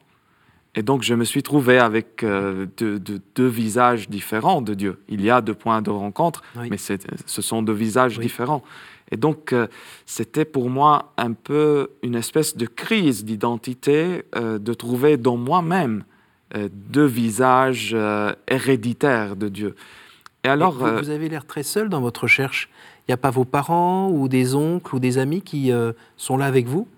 et 0.76 0.82
donc 0.82 1.02
je 1.02 1.14
me 1.14 1.24
suis 1.24 1.42
trouvé 1.42 1.78
avec 1.78 2.22
euh, 2.22 2.66
deux, 2.76 3.46
visages 3.46 4.10
différents 4.10 4.60
de 4.60 4.74
Dieu. 4.74 5.00
Il 5.08 5.22
y 5.22 5.30
a 5.30 5.40
deux 5.40 5.54
points 5.54 5.80
de 5.80 5.90
rencontre, 5.90 6.42
mais 6.70 6.76
ce 6.76 7.42
sont 7.42 7.62
deux 7.62 7.72
visages 7.72 8.18
différents. 8.18 8.62
Et 9.10 9.16
donc, 9.16 9.52
euh, 9.52 9.68
c'était 10.04 10.44
pour 10.44 10.68
moi 10.68 11.14
un 11.16 11.32
peu 11.32 11.92
une 12.02 12.14
espèce 12.14 12.56
de 12.56 12.66
crise 12.66 13.24
d'identité 13.24 14.24
euh, 14.34 14.58
de 14.58 14.74
trouver 14.74 15.16
dans 15.16 15.36
moi-même 15.36 16.04
deux 16.70 17.04
visages 17.04 17.94
héréditaires 18.46 19.34
de 19.34 19.48
Dieu. 19.48 19.74
Et 20.44 20.48
alors, 20.48 20.74
vous, 20.74 21.10
avez 21.10 21.28
l'air 21.28 21.44
très 21.44 21.64
seul 21.64 21.88
dans 21.88 22.00
votre 22.00 22.22
recherche. 22.22 22.70
Il 23.06 23.12
n'y 23.12 23.14
a 23.14 23.18
pas 23.18 23.30
vos 23.30 23.44
parents 23.44 24.10
ou 24.10 24.28
des 24.28 24.54
oncles 24.54 24.96
ou 24.96 24.98
des 24.98 25.18
amis 25.18 25.42
qui 25.42 25.70
sont 26.16 26.36
là 26.36 26.46
avec 26.46 26.66
vous? 26.66 26.88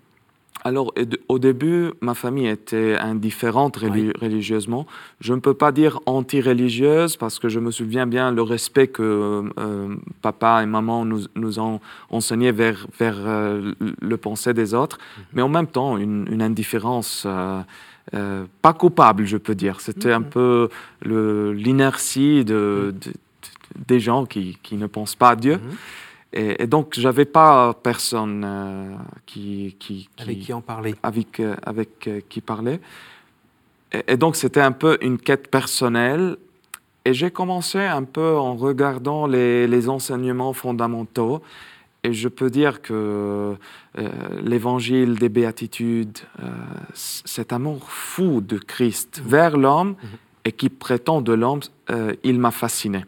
Alors, 0.65 0.91
au 1.29 1.39
début, 1.39 1.91
ma 2.01 2.15
famille 2.15 2.47
était 2.47 2.97
indifférente 2.97 3.77
religieusement. 3.77 4.87
Je 5.21 5.33
ne 5.33 5.39
peux 5.39 5.53
pas 5.53 5.71
dire 5.71 5.99
anti-religieuse 6.05 7.15
parce 7.15 7.39
que 7.39 7.47
je 7.47 7.59
me 7.59 7.71
souviens 7.71 8.07
bien 8.07 8.31
le 8.31 8.41
respect 8.41 8.87
que 8.87 9.43
papa 10.21 10.61
et 10.63 10.65
maman 10.65 11.05
nous, 11.05 11.21
nous 11.35 11.59
ont 11.59 11.79
enseigné 12.09 12.51
vers, 12.51 12.87
vers 12.97 13.17
le 13.19 14.17
pensée 14.17 14.53
des 14.53 14.73
autres, 14.73 14.97
mhm. 14.97 15.23
mais 15.33 15.41
en 15.43 15.49
même 15.49 15.67
temps, 15.67 15.97
une, 15.97 16.27
une 16.29 16.41
indifférence 16.41 17.25
euh, 18.13 18.45
pas 18.61 18.73
coupable, 18.73 19.25
je 19.25 19.37
peux 19.37 19.55
dire. 19.55 19.81
C'était 19.81 20.11
un 20.11 20.21
peu 20.21 20.69
l'inertie 21.03 22.43
de, 22.43 22.93
des 23.87 23.99
gens 23.99 24.25
qui, 24.25 24.57
qui, 24.63 24.75
ne 24.75 24.87
pensent 24.87 25.15
pas 25.15 25.29
à 25.29 25.35
Dieu. 25.35 25.57
Mhm. 25.57 25.77
Et, 26.31 26.67
donc, 26.67 26.93
j'avais 26.97 27.25
pas 27.25 27.73
personne 27.73 28.43
euh, 28.45 28.95
qui, 29.25 29.75
qui, 29.79 30.09
Avec 30.19 30.41
qui 30.41 30.53
en 30.53 30.61
parlait. 30.61 30.95
Avec, 31.01 31.39
euh, 31.39 31.55
avec 31.63 32.09
qui 32.29 32.41
parlait. 32.41 32.79
Et, 34.07 34.17
donc, 34.17 34.35
c'était 34.35 34.61
un 34.61 34.71
peu 34.71 34.97
une 35.01 35.17
quête 35.17 35.49
personnelle. 35.49 36.37
Et 37.05 37.13
j'ai 37.13 37.31
commencé 37.31 37.79
un 37.79 38.03
peu 38.03 38.37
en 38.37 38.55
regardant 38.55 39.25
les, 39.25 39.67
les 39.67 39.89
enseignements 39.89 40.53
fondamentaux. 40.53 41.41
Et 42.03 42.13
je 42.13 42.27
peux 42.29 42.49
dire 42.49 42.81
que 42.81 43.55
euh, 43.97 44.09
l'évangile 44.41 45.15
des 45.15 45.29
béatitudes, 45.29 46.19
euh, 46.41 46.47
cet 46.93 47.51
amour 47.51 47.89
fou 47.89 48.41
de 48.41 48.57
Christ 48.57 49.21
mhm. 49.21 49.29
vers 49.29 49.57
l'homme 49.57 49.89
mhm. 49.89 50.09
et 50.45 50.51
qui 50.51 50.69
prétend 50.69 51.21
de 51.21 51.33
l'homme, 51.33 51.59
euh, 51.89 52.13
il 52.23 52.39
m'a 52.39 52.51
fasciné. 52.51 53.05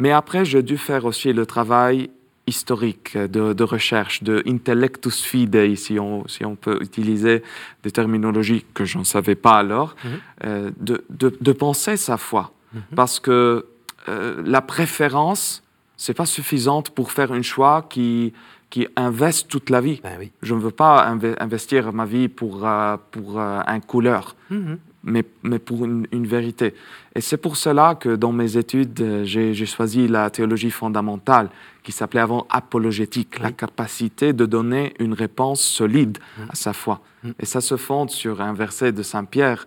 Mais 0.00 0.10
après, 0.10 0.44
j'ai 0.44 0.62
dû 0.62 0.76
faire 0.76 1.04
aussi 1.04 1.32
le 1.32 1.46
travail 1.46 2.10
historique 2.46 3.16
de, 3.16 3.62
recherche, 3.62 4.24
de 4.24 4.42
intellectus 4.46 5.22
fidei, 5.22 5.76
si 5.76 6.00
on, 6.00 6.26
si 6.26 6.44
on 6.44 6.56
peut 6.56 6.78
utiliser 6.80 7.44
des 7.84 7.92
terminologies 7.92 8.64
que 8.74 8.84
je 8.84 8.98
ne 8.98 9.04
savais 9.04 9.36
pas 9.36 9.58
alors, 9.58 9.94
mhm. 10.02 10.72
de, 10.80 11.04
de, 11.10 11.36
de, 11.40 11.52
penser 11.52 11.96
sa 11.96 12.16
foi. 12.16 12.52
Parce 12.96 13.20
que 13.20 13.66
la 14.08 14.62
préférence, 14.62 15.62
c'est 15.96 16.14
pas 16.14 16.26
suffisante 16.26 16.90
pour 16.90 17.12
faire 17.12 17.30
un 17.30 17.42
choix 17.42 17.86
qui, 17.88 18.32
qui 18.70 18.86
investe 18.96 19.48
toute 19.48 19.68
la 19.68 19.80
vie. 19.80 20.00
Ben 20.02 20.16
Je 20.42 20.54
ne 20.54 20.60
veux 20.60 20.70
pas 20.70 21.06
investir 21.40 21.92
ma 21.92 22.06
vie 22.06 22.28
pour, 22.28 22.66
euh, 22.66 22.96
pour 23.10 23.38
euh, 23.38 23.60
un 23.66 23.80
couleur, 23.80 24.36
mm-hmm. 24.50 24.78
Mais, 25.02 25.24
mais 25.42 25.58
pour 25.58 25.84
une, 25.84 26.06
vérité. 26.26 26.74
Et 27.14 27.20
c'est 27.20 27.36
pour 27.36 27.56
cela 27.56 27.94
que 27.94 28.16
dans 28.16 28.32
mes 28.32 28.56
études, 28.56 29.00
euh, 29.00 29.24
j'ai 29.24 29.66
choisi 29.66 30.08
la 30.08 30.30
théologie 30.30 30.70
fondamentale, 30.70 31.48
qui 31.82 31.92
s'appelait 31.92 32.20
avant 32.20 32.46
apologétique, 32.50 33.38
la 33.38 33.52
capacité 33.52 34.32
de 34.32 34.44
donner 34.44 34.94
une 34.98 35.14
réponse 35.14 35.62
solide 35.62 36.18
mm. 36.18 36.42
à 36.50 36.54
sa 36.54 36.72
foi. 36.72 37.00
Mm. 37.22 37.30
Et 37.40 37.46
ça 37.46 37.60
se 37.60 37.76
fonde 37.76 38.10
sur 38.10 38.40
un 38.40 38.52
verset 38.52 38.92
de 38.92 39.02
Saint 39.02 39.24
Pierre. 39.24 39.66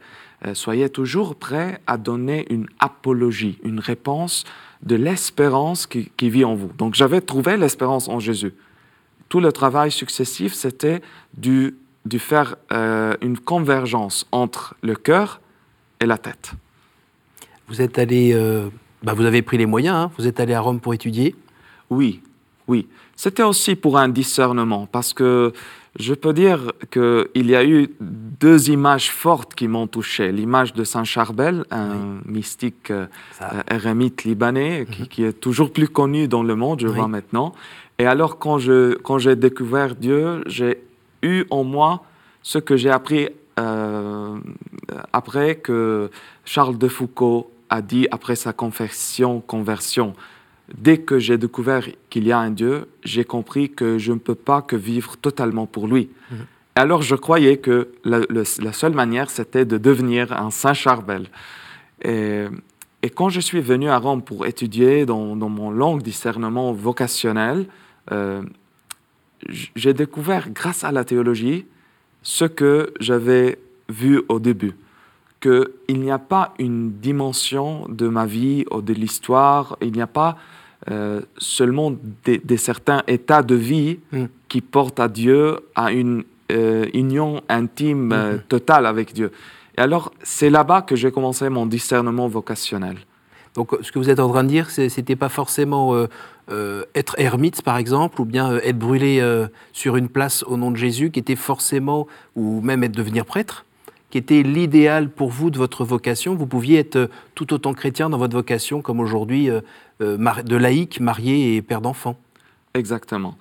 soyez 0.53 0.89
toujours 0.89 1.35
prêts 1.35 1.81
à 1.87 1.97
donner 1.97 2.45
une 2.49 2.67
apologie, 2.79 3.57
une 3.63 3.79
réponse 3.79 4.43
de 4.83 4.95
l'espérance 4.95 5.87
qui, 5.87 6.29
vit 6.29 6.45
en 6.45 6.55
vous. 6.55 6.71
Donc 6.77 6.93
j'avais 6.93 7.21
trouvé 7.21 7.57
l'espérance 7.57 8.09
en 8.09 8.19
Jésus. 8.19 8.53
Tout 9.29 9.39
le 9.39 9.51
travail 9.51 9.91
successif, 9.91 10.53
c'était 10.53 11.01
de 12.05 12.17
faire 12.17 12.55
euh, 12.71 13.15
une 13.21 13.37
convergence 13.37 14.27
entre 14.31 14.75
le 14.81 14.95
cœur 14.95 15.39
et 15.99 16.05
la 16.05 16.17
tête. 16.17 16.53
Vous 17.67 17.81
êtes 17.81 17.97
allé, 17.97 18.33
euh, 18.33 18.67
bah, 19.03 19.13
vous 19.13 19.25
avez 19.25 19.41
pris 19.41 19.57
les 19.57 19.65
moyens, 19.65 19.95
hein. 19.95 20.11
vous 20.17 20.27
êtes 20.27 20.39
allé 20.39 20.53
à 20.53 20.59
Rome 20.59 20.79
pour 20.79 20.93
étudier 20.93 21.35
Oui, 21.89 22.21
oui. 22.67 22.87
C'était 23.15 23.43
aussi 23.43 23.75
pour 23.75 23.97
un 23.97 24.09
discernement, 24.09 24.87
parce 24.91 25.13
que 25.13 25.53
je 25.99 26.15
peux 26.15 26.33
dire 26.33 26.71
qu'il 26.91 27.49
y 27.49 27.55
a 27.55 27.63
eu 27.63 27.89
deux 28.01 28.71
images 28.71 29.11
fortes 29.11 29.53
qui 29.53 29.67
m'ont 29.67 29.85
touché. 29.85 30.31
L'image 30.31 30.73
de 30.73 30.83
Saint 30.83 31.03
Charbel, 31.03 31.65
un 31.69 32.19
mystique 32.25 32.89
euh, 32.89 33.05
ermite 33.67 34.23
libanais, 34.23 34.87
mhm. 34.87 35.07
qui, 35.07 35.23
est 35.23 35.39
toujours 35.39 35.71
plus 35.71 35.87
connu 35.87 36.27
dans 36.27 36.43
le 36.43 36.55
monde, 36.55 36.79
je 36.81 36.87
vois 36.87 37.07
maintenant. 37.07 37.53
Et 37.99 38.07
alors, 38.07 38.39
quand, 38.39 38.57
je, 38.57 38.95
quand 38.95 39.19
j'ai 39.19 39.35
découvert 39.35 39.95
Dieu, 39.95 40.43
j'ai 40.47 40.79
eu 41.23 41.45
en 41.49 41.63
moi 41.63 42.03
ce 42.41 42.59
que 42.59 42.77
j'ai 42.77 42.91
appris 42.91 43.29
euh, 43.59 44.39
après 45.11 45.55
que 45.55 46.09
Charles 46.45 46.77
de 46.77 46.87
Foucault 46.87 47.51
a 47.69 47.81
dit 47.81 48.07
après 48.11 48.35
sa 48.35 48.53
confession, 48.53 49.41
conversion 49.41 50.13
dès 50.77 50.97
que 50.97 51.19
j'ai 51.19 51.37
découvert 51.37 51.87
qu'il 52.09 52.25
y 52.25 52.31
a 52.31 52.39
un 52.39 52.51
Dieu, 52.51 52.87
j'ai 53.03 53.25
compris 53.25 53.69
que 53.69 53.97
je 53.97 54.13
ne 54.13 54.19
peux 54.19 54.35
pas 54.35 54.61
que 54.61 54.75
vivre 54.75 55.17
totalement 55.17 55.65
pour 55.65 55.87
lui. 55.87 56.09
Mhm. 56.31 56.37
Alors 56.75 57.01
je 57.03 57.15
croyais 57.15 57.57
que 57.57 57.89
la, 58.03 58.73
seule 58.73 58.93
manière, 58.93 59.29
c'était 59.29 59.65
de 59.65 59.77
devenir 59.77 60.33
un 60.33 60.49
Saint 60.49 60.73
Charbel. 60.73 61.27
Et, 62.03 62.45
quand 63.15 63.29
je 63.29 63.41
suis 63.41 63.61
venu 63.61 63.89
à 63.89 63.97
Rome 63.97 64.23
pour 64.23 64.45
étudier 64.45 65.05
dans, 65.05 65.35
mon 65.35 65.69
long 65.69 65.97
discernement 65.97 66.71
vocationnel, 66.73 67.67
euh, 68.11 68.41
j'ai 69.49 69.93
découvert, 69.93 70.49
grâce 70.49 70.83
à 70.83 70.91
la 70.91 71.03
théologie, 71.03 71.65
ce 72.21 72.45
que 72.45 72.93
j'avais 72.99 73.59
vu 73.89 74.21
au 74.29 74.39
début, 74.39 74.73
qu'il 75.41 75.99
n'y 75.99 76.11
a 76.11 76.19
pas 76.19 76.53
une 76.57 76.93
dimension 76.93 77.85
de 77.89 78.07
ma 78.07 78.25
vie 78.25 78.65
ou 78.71 78.81
de 78.81 78.93
l'histoire, 78.93 79.77
il 79.81 79.91
n'y 79.91 80.01
a 80.01 80.07
pas 80.07 80.37
euh, 80.89 81.21
seulement 81.37 81.93
des, 82.25 82.57
certains 82.57 83.03
états 83.07 83.43
de 83.43 83.55
vie 83.55 83.99
mm. 84.11 84.25
qui 84.49 84.61
portent 84.61 84.99
à 84.99 85.07
Dieu, 85.07 85.59
à 85.75 85.91
une 85.91 86.23
euh, 86.51 86.85
union 86.93 87.41
intime 87.47 88.11
euh, 88.11 88.37
mm-hmm. 88.37 88.41
totale 88.47 88.85
avec 88.85 89.13
Dieu. 89.13 89.31
Et 89.77 89.81
alors, 89.81 90.13
c'est 90.23 90.49
là-bas 90.49 90.81
que 90.81 90.95
j'ai 90.95 91.11
commencé 91.11 91.49
mon 91.49 91.65
discernement 91.65 92.27
vocationnel. 92.27 92.97
Donc, 93.55 93.71
ce 93.81 93.91
que 93.91 93.99
vous 93.99 94.09
êtes 94.09 94.19
en 94.19 94.29
train 94.29 94.43
de 94.43 94.49
dire, 94.49 94.69
c'était 94.69 95.15
pas 95.15 95.29
forcément 95.29 95.95
être 96.49 97.15
ermite, 97.19 97.61
par 97.61 97.77
exemple, 97.77 98.19
ou 98.19 98.25
bien 98.25 98.57
être 98.57 98.79
brûlé 98.79 99.21
sur 99.73 99.95
une 99.95 100.09
place 100.09 100.43
au 100.43 100.57
nom 100.57 100.71
de 100.71 100.77
Jésus, 100.77 101.11
qui 101.11 101.19
était 101.19 101.35
forcément, 101.35 102.07
ou 102.35 102.61
même 102.61 102.83
être 102.83 102.95
devenir 102.95 103.25
prêtre 103.25 103.65
qui 104.13 104.19
était 104.19 104.43
l'idéal 104.43 105.09
pour 105.09 105.31
vous 105.31 105.49
de 105.49 105.57
votre 105.57 105.83
vocation. 105.83 106.35
Vous 106.35 106.45
pouviez 106.45 106.77
être 106.77 106.97
euh, 106.97 107.07
tout 107.33 107.51
autant 107.51 107.73
chrétien 107.73 108.11
dans 108.11 108.19
votre 108.19 108.35
vocation 108.35 108.79
comme 108.79 108.99
aujourd'hui 108.99 109.49
euh, 109.49 109.59
euh, 110.01 110.17
de 110.43 110.55
laïc, 110.55 110.99
marié 110.99 111.55
et 111.55 111.63
père 111.63 111.81
d'enfant. 111.81 112.15
Exactement. 112.75 113.39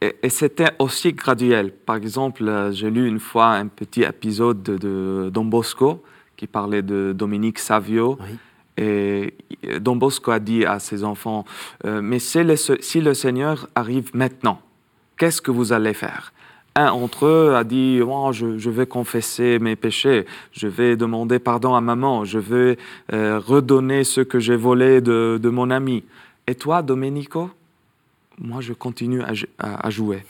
et, 0.00 0.30
c'était 0.30 0.70
aussi 0.78 1.12
graduel. 1.12 1.70
Par 1.70 1.96
exemple, 1.96 2.70
j'ai 2.72 2.88
lu 2.88 3.06
une 3.06 3.20
fois 3.20 3.48
un 3.48 3.66
petit 3.66 4.04
épisode 4.04 4.62
de, 4.62 5.28
Don 5.30 5.44
Bosco 5.44 6.02
qui 6.38 6.46
parlait 6.46 6.80
de 6.82 7.12
Dominique 7.14 7.58
Savio. 7.58 8.18
Et 8.78 9.34
Don 9.80 9.96
Bosco 9.96 10.30
a 10.30 10.38
dit 10.38 10.64
à 10.64 10.78
ses 10.78 11.02
enfants, 11.02 11.44
mais 11.84 12.20
si 12.20 12.42
le 12.44 13.14
Seigneur 13.14 13.68
arrive 13.74 14.10
maintenant, 14.14 14.60
qu'est-ce 15.16 15.42
que 15.42 15.50
vous 15.50 15.72
allez 15.72 15.94
faire? 15.94 16.32
Un 16.78 16.92
entre 16.92 17.26
eux 17.26 17.56
a 17.56 17.64
dit 17.64 18.00
oh, 18.06 18.30
je, 18.32 18.70
vais 18.70 18.86
confesser 18.86 19.58
mes 19.58 19.74
péchés, 19.74 20.26
je 20.52 20.68
vais 20.68 20.96
demander 20.96 21.40
pardon 21.40 21.74
à 21.74 21.80
maman, 21.80 22.24
je 22.24 22.38
vais 22.38 22.78
euh, 23.12 23.40
redonner 23.40 24.04
ce 24.04 24.20
que 24.20 24.38
j'ai 24.38 24.54
volé 24.54 25.00
de, 25.00 25.48
mon 25.48 25.70
ami. 25.70 26.04
Et 26.46 26.54
toi, 26.54 26.82
Domenico? 26.82 27.50
Moi, 28.38 28.60
je 28.60 28.74
continue 28.74 29.22
à, 29.58 29.90
jouer. 29.90 30.24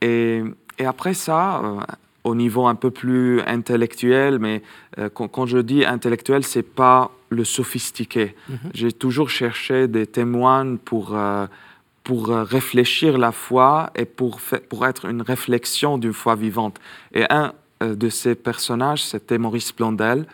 Et, 0.00 0.44
après 0.78 1.14
ça, 1.14 1.60
euh, 1.64 1.80
au 2.26 2.34
niveau 2.34 2.66
un 2.66 2.74
peu 2.74 2.90
plus 2.90 3.40
intellectuel, 3.42 4.38
mais 4.38 4.62
euh, 4.98 5.08
quand, 5.08 5.46
je 5.46 5.58
dis 5.58 5.84
intellectuel, 5.84 6.44
c'est 6.44 6.62
pas 6.62 7.10
le 7.30 7.44
sophistiqué. 7.44 8.34
Mm-hmm. 8.50 8.70
J'ai 8.74 8.92
toujours 8.92 9.30
cherché 9.30 9.88
des 9.88 10.06
témoins 10.06 10.76
pour 10.76 11.16
pour 12.06 12.30
euh, 12.30 12.44
réfléchir 12.44 13.18
la 13.18 13.32
foi 13.32 13.90
et 13.96 14.04
pour, 14.04 14.40
pour 14.68 14.86
être 14.86 15.06
une 15.06 15.22
réflexion 15.22 15.98
d'une 15.98 16.12
foi 16.12 16.36
vivante. 16.36 16.78
Et 17.12 17.24
un 17.30 17.52
euh, 17.82 17.96
de 17.96 18.08
ces 18.08 18.36
personnages, 18.36 19.04
c'était 19.04 19.38
Maurice 19.38 19.74
Blondel, 19.74 20.24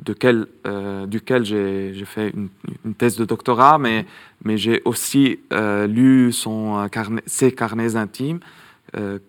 duquel, 0.00 0.46
euh, 0.66 1.06
duquel 1.06 1.44
j'ai 1.44 2.04
fait 2.04 2.34
une, 2.34 2.94
thèse 2.94 3.16
de 3.16 3.24
doctorat, 3.24 3.78
mais, 3.78 4.06
mais 4.44 4.58
j'ai 4.58 4.82
aussi 4.84 5.38
lu 5.88 6.32
son 6.32 6.88
ses 7.26 7.52
carnets 7.52 7.94
intimes. 7.94 8.40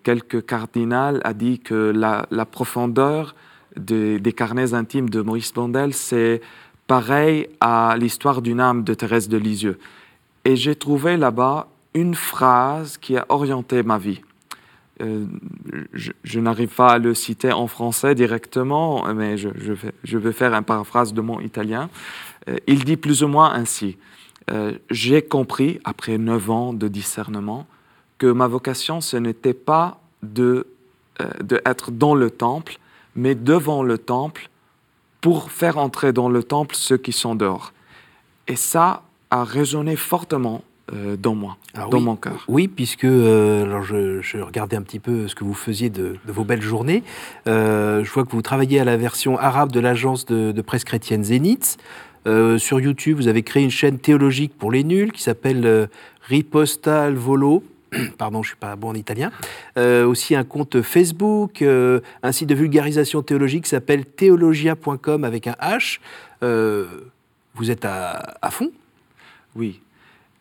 Quelques 0.03 0.45
cardinals 0.45 1.21
a 1.23 1.33
dit 1.33 1.59
que 1.59 1.91
la, 1.95 2.45
profondeur 2.45 3.35
des 3.75 4.33
carnets 4.33 4.73
intimes 4.73 5.09
de 5.09 5.21
Maurice 5.21 5.53
Blondel, 5.53 5.93
c'est 5.93 6.41
pareil 6.87 7.47
à 7.59 7.95
l'histoire 7.97 8.41
d'une 8.41 8.59
âme 8.59 8.83
de 8.83 8.93
Thérèse 8.93 9.29
de 9.29 9.37
Lisieux. 9.37 9.77
Et 10.45 10.55
j'ai 10.55 10.75
trouvé 10.75 11.17
là-bas 11.17 11.67
une 11.93 12.15
phrase 12.15 12.97
qui 12.97 13.17
a 13.17 13.25
orienté 13.29 13.83
ma 13.83 13.97
vie. 13.97 14.21
Euh, 15.01 15.25
je, 15.93 16.39
n'arrive 16.39 16.75
pas 16.75 16.89
à 16.89 16.97
le 16.99 17.13
citer 17.13 17.51
en 17.51 17.67
français 17.67 18.13
directement, 18.13 19.05
mais 19.13 19.37
je, 19.37 19.49
vais, 20.17 20.31
faire 20.31 20.53
un 20.53 20.63
paraphrase 20.63 21.13
de 21.13 21.21
mon 21.21 21.39
italien. 21.39 21.89
Euh, 22.49 22.57
il 22.67 22.83
dit 22.83 22.97
plus 22.97 23.23
ou 23.23 23.27
moins 23.27 23.53
ainsi 23.53 23.97
euh, 24.51 24.73
J'ai 24.89 25.21
compris, 25.21 25.79
après 25.85 26.17
neuf 26.17 26.49
ans 26.49 26.73
de 26.73 26.87
discernement, 26.87 27.65
que 28.21 28.31
ma 28.31 28.47
vocation, 28.47 29.01
ce 29.01 29.17
n'était 29.17 29.55
pas 29.55 29.99
de, 30.21 30.67
de 31.41 31.59
être 31.65 31.89
dans 31.89 32.13
le 32.13 32.29
temple, 32.29 32.77
mais 33.15 33.33
devant 33.33 33.81
le 33.81 33.97
temple 33.97 34.51
pour 35.21 35.51
faire 35.51 35.79
entrer 35.79 36.13
dans 36.13 36.29
le 36.29 36.43
temple 36.43 36.75
ceux 36.75 36.97
qui 36.97 37.11
sont 37.11 37.33
dehors. 37.33 37.73
Et 38.47 38.55
ça 38.55 39.01
a 39.31 39.43
résonné 39.43 39.95
fortement 39.95 40.61
euh, 40.93 41.15
dans 41.15 41.35
moi, 41.35 41.57
dans 41.89 42.01
mon 42.01 42.15
cœur. 42.15 42.43
Oui, 42.47 42.67
puisque 42.67 43.05
euh, 43.05 43.63
alors 43.63 43.81
je, 43.83 44.41
regardais 44.41 44.75
un 44.75 44.81
petit 44.81 44.99
peu 44.99 45.27
ce 45.27 45.35
que 45.35 45.43
vous 45.43 45.53
faisiez 45.53 45.89
de, 45.89 46.17
vos 46.27 46.43
belles 46.43 46.61
journées. 46.61 47.03
Euh, 47.47 48.03
je 48.03 48.11
vois 48.11 48.25
que 48.25 48.31
vous 48.31 48.41
travaillez 48.41 48.79
à 48.79 48.83
la 48.83 48.97
version 48.97 49.39
arabe 49.39 49.71
de 49.71 49.79
l'agence 49.79 50.25
de, 50.25 50.61
presse 50.61 50.83
chrétienne 50.83 51.23
Zénith. 51.23 51.77
sur 52.25 52.79
YouTube, 52.79 53.17
vous 53.17 53.27
avez 53.27 53.41
créé 53.41 53.63
une 53.63 53.71
chaîne 53.71 53.99
théologique 53.99 54.53
pour 54.57 54.71
les 54.71 54.83
nuls 54.83 55.11
qui 55.11 55.23
s'appelle 55.23 55.89
Ripostal 56.27 57.15
Volo. 57.15 57.63
Pardon, 58.17 58.41
je 58.43 58.49
suis 58.49 58.57
pas 58.57 58.75
bon 58.75 58.89
en 58.89 58.95
italien. 58.95 59.31
aussi 59.77 60.35
un 60.35 60.43
compte 60.43 60.81
Facebook, 60.81 61.61
un 61.61 62.31
site 62.31 62.49
de 62.49 62.55
vulgarisation 62.55 63.21
théologique 63.21 63.65
qui 63.65 63.69
s'appelle 63.69 64.05
theologia.com 64.05 65.23
avec 65.23 65.47
un 65.47 65.55
H. 65.61 65.99
vous 66.41 67.71
êtes 67.71 67.85
à, 67.85 68.37
à 68.41 68.51
fond? 68.51 68.71
Oui, 69.55 69.81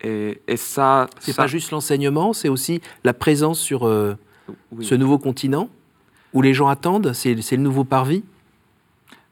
et, 0.03 0.57
ça. 0.57 1.07
C'est 1.19 1.35
pas 1.35 1.47
juste 1.47 1.71
l'enseignement, 1.71 2.33
c'est 2.33 2.49
aussi 2.49 2.81
la 3.03 3.13
présence 3.13 3.59
sur 3.59 3.87
euh, 3.87 4.17
ce 4.81 4.95
nouveau 4.95 5.17
continent 5.17 5.69
où 6.33 6.41
les 6.41 6.53
gens 6.53 6.67
attendent. 6.67 7.13
C'est 7.13 7.35
le 7.35 7.57
nouveau 7.57 7.83
parvis? 7.83 8.23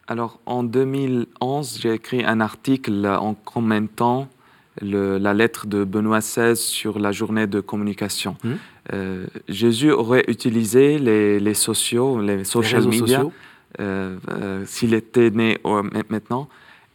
Alors, 0.07 0.39
en 0.45 0.63
2011, 0.63 1.79
j'ai 1.81 1.93
écrit 1.93 2.23
un 2.25 2.39
article 2.41 3.05
en 3.05 3.33
commentant 3.33 4.27
la 4.81 5.33
lettre 5.33 5.67
de 5.67 5.83
Benoît 5.83 6.19
XVI 6.19 6.55
sur 6.55 6.99
la 6.99 7.11
journée 7.11 7.47
de 7.47 7.59
communication. 7.59 8.37
Hum. 8.43 8.57
Euh, 8.93 9.27
Jésus 9.47 9.91
aurait 9.91 10.25
utilisé 10.27 10.97
les, 10.97 11.39
les 11.39 11.53
sociaux, 11.53 12.21
les 12.21 12.43
social 12.43 12.87
media, 12.87 13.23
euh, 13.79 14.17
s'il 14.65 14.93
était 14.93 15.29
né 15.29 15.59
maintenant, 16.09 16.49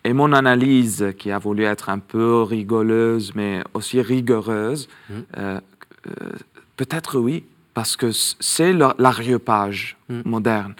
et 0.04 0.12
mon 0.12 0.32
analyse, 0.34 1.12
qui 1.18 1.30
a 1.30 1.38
voulu 1.38 1.64
être 1.64 1.88
un 1.88 1.98
peu 1.98 2.42
rigoleuse, 2.42 3.32
mais 3.34 3.62
aussi 3.72 4.02
rigoureuse, 4.02 4.88
mmh. 5.08 5.14
euh, 5.38 5.60
euh, 6.06 6.30
peut-être 6.76 7.18
oui, 7.18 7.44
parce 7.72 7.96
que 7.96 8.10
c'est 8.12 8.74
l'arrière-page 8.74 9.96
mmh. 10.10 10.20
moderne. 10.26 10.74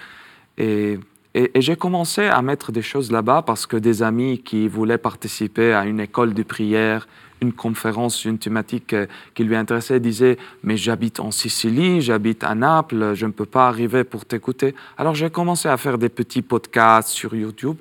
Et, 0.58 0.98
et, 1.34 1.50
j'ai 1.60 1.76
commencé 1.76 2.26
à 2.26 2.40
mettre 2.42 2.70
des 2.70 2.82
choses 2.82 3.10
là-bas 3.10 3.42
parce 3.42 3.66
que 3.66 3.76
des 3.76 4.02
amis 4.02 4.38
qui 4.38 4.68
voulaient 4.68 4.98
participer 4.98 5.72
à 5.72 5.84
une 5.84 6.00
école 6.00 6.32
de 6.32 6.42
prière, 6.42 7.08
une 7.40 7.52
conférence, 7.52 8.24
une 8.24 8.38
thématique 8.38 8.92
euh, 8.92 9.06
qui 9.34 9.44
lui 9.44 9.56
intéressait, 9.56 9.98
disaient 9.98 10.38
Mais 10.62 10.76
j'habite 10.76 11.18
en 11.20 11.30
Sicile, 11.30 12.00
j'habite 12.00 12.44
à 12.44 12.54
Naples, 12.54 13.14
je 13.14 13.26
ne 13.26 13.32
peux 13.32 13.46
pas 13.46 13.68
arriver 13.68 14.04
pour 14.04 14.24
t'écouter. 14.24 14.74
Alors 14.96 15.14
j'ai 15.14 15.30
commencé 15.30 15.68
à 15.68 15.76
faire 15.76 15.98
des 15.98 16.08
petits 16.08 16.42
podcasts 16.42 17.08
sur 17.08 17.34
YouTube. 17.34 17.76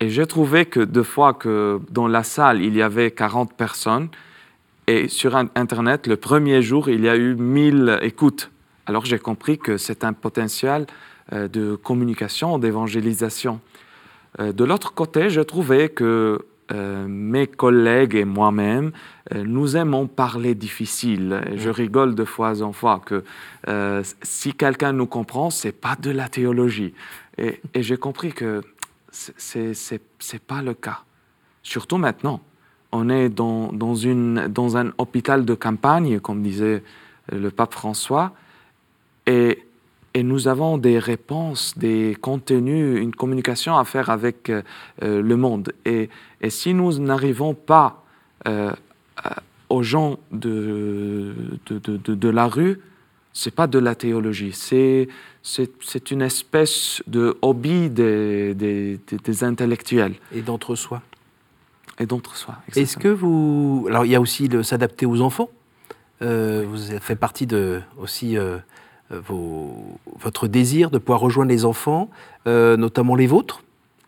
Et 0.00 0.10
j'ai 0.10 0.26
trouvé 0.26 0.66
que 0.66 0.80
deux 0.80 1.04
fois 1.04 1.32
que 1.32 1.80
dans 1.90 2.08
la 2.08 2.24
salle, 2.24 2.60
il 2.60 2.74
y 2.74 2.82
avait 2.82 3.12
40 3.12 3.54
personnes, 3.54 4.08
et 4.88 5.06
sur 5.06 5.36
Internet, 5.36 6.08
le 6.08 6.16
premier 6.16 6.60
jour, 6.60 6.88
il 6.88 7.04
y 7.04 7.08
a 7.08 7.16
eu 7.16 7.36
1000 7.36 8.00
écoutes. 8.02 8.50
Alors 8.86 9.04
j'ai 9.04 9.20
compris 9.20 9.58
que 9.58 9.76
c'est 9.76 10.02
un 10.02 10.12
potentiel 10.12 10.86
de 11.30 11.76
communication, 11.76 12.58
d'évangélisation. 12.58 13.60
Euh, 14.40 14.52
de 14.52 14.64
l'autre 14.64 14.94
côté, 14.94 15.30
j'ai 15.30 15.44
trouvé 15.44 15.88
que 15.88 16.44
euh, 16.72 17.06
mes 17.06 17.46
collègues 17.46 18.14
et 18.14 18.24
moi-même, 18.24 18.92
nous 19.34 19.76
aimons 19.76 20.06
parler 20.06 20.54
difficile. 20.54 21.42
je 21.56 21.70
rigole 21.70 22.14
de 22.14 22.24
fois 22.24 22.62
en 22.62 22.72
fois 22.72 23.00
que 23.04 23.24
si 24.22 24.52
quelqu'un 24.52 24.92
nous 24.92 25.06
comprend, 25.06 25.50
c'est 25.50 25.72
pas 25.72 25.96
de 26.00 26.10
la 26.10 26.28
théologie. 26.28 26.92
Et, 27.38 27.60
et 27.72 27.82
j'ai 27.82 27.96
compris 27.96 28.32
que 28.32 28.62
c'est 29.10 29.72
n'est 29.92 30.38
pas 30.46 30.62
le 30.62 30.74
cas. 30.74 31.00
Surtout 31.62 31.96
maintenant. 31.96 32.40
On 32.90 33.08
est 33.08 33.30
dans, 33.30 33.72
dans, 33.72 33.94
une, 33.94 34.48
dans 34.48 34.76
un 34.76 34.92
hôpital 34.98 35.46
de 35.46 35.54
campagne, 35.54 36.20
comme 36.20 36.42
disait 36.42 36.82
le 37.30 37.50
pape 37.50 37.72
François, 37.72 38.32
et, 39.26 39.62
et 40.14 40.22
nous 40.22 40.48
avons 40.48 40.78
des 40.78 40.98
réponses, 40.98 41.76
des 41.76 42.16
contenus, 42.20 43.00
une 43.00 43.14
communication 43.14 43.78
à 43.78 43.84
faire 43.84 44.10
avec 44.10 44.50
euh, 44.50 44.62
le 45.00 45.36
monde. 45.36 45.72
Et, 45.84 46.10
et 46.40 46.50
si 46.50 46.74
nous 46.74 46.98
n'arrivons 46.98 47.54
pas 47.54 48.04
euh, 48.46 48.72
aux 49.68 49.82
gens 49.82 50.18
de, 50.30 51.34
de, 51.66 51.78
de, 51.78 52.14
de 52.14 52.28
la 52.28 52.46
rue, 52.46 52.80
c'est 53.32 53.54
pas 53.54 53.66
de 53.66 53.78
la 53.78 53.94
théologie, 53.94 54.52
c'est 54.52 55.08
c'est 55.42 56.12
une 56.12 56.22
espèce 56.22 57.02
de 57.08 57.36
hobby 57.42 57.90
des, 57.90 58.54
des, 58.54 59.00
des 59.24 59.44
intellectuels. 59.44 60.14
Et 60.32 60.40
d'entre-soi. 60.40 61.02
Et 61.98 62.06
d'entre-soi. 62.06 62.58
Est-ce 62.76 62.96
que 62.96 63.08
vous... 63.08 63.86
Alors 63.88 64.04
il 64.04 64.12
y 64.12 64.14
a 64.14 64.20
aussi 64.20 64.48
s'adapter 64.62 65.04
aux 65.04 65.20
enfants. 65.20 65.50
vous 66.20 66.26
avez 66.90 67.00
fait 67.00 67.16
partie 67.16 67.46
de 67.46 67.80
aussi 67.98 68.36
votre 69.12 70.48
désir 70.48 70.90
de 70.90 70.98
pouvoir 70.98 71.20
rejoindre 71.20 71.50
les 71.50 71.64
enfants, 71.64 72.10
notamment 72.46 73.14
les 73.14 73.26
vôtres? 73.26 73.62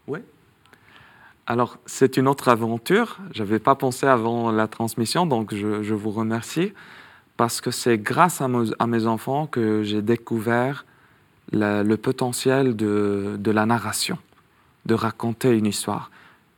Oui. 0.06 0.20
Alors, 1.46 1.78
c'est 1.84 2.16
une 2.16 2.26
autre 2.26 2.48
aventure. 2.48 3.18
Je 3.32 3.42
n'avais 3.42 3.58
pas 3.58 3.74
pensé 3.74 4.06
avant 4.06 4.50
la 4.50 4.66
transmission, 4.66 5.26
donc 5.26 5.54
je, 5.54 5.94
vous 5.94 6.10
remercie 6.10 6.72
parce 7.36 7.60
que 7.60 7.70
c'est 7.70 7.98
grâce 7.98 8.40
à, 8.40 8.48
mes 8.48 9.06
enfants 9.06 9.46
que 9.46 9.82
j'ai 9.82 10.02
découvert 10.02 10.86
le 11.52 11.94
potentiel 11.96 12.74
de, 12.74 13.36
de, 13.38 13.50
la 13.50 13.66
narration, 13.66 14.16
de 14.86 14.94
raconter 14.94 15.50
une 15.50 15.66
histoire. 15.66 16.10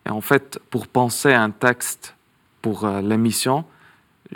Et 0.06 0.10
en 0.10 0.20
fait, 0.20 0.60
pour 0.70 0.86
penser 0.86 1.32
un 1.32 1.50
texte 1.50 2.14
pour 2.62 2.84
euh, 2.84 3.00
l'émission, 3.00 3.64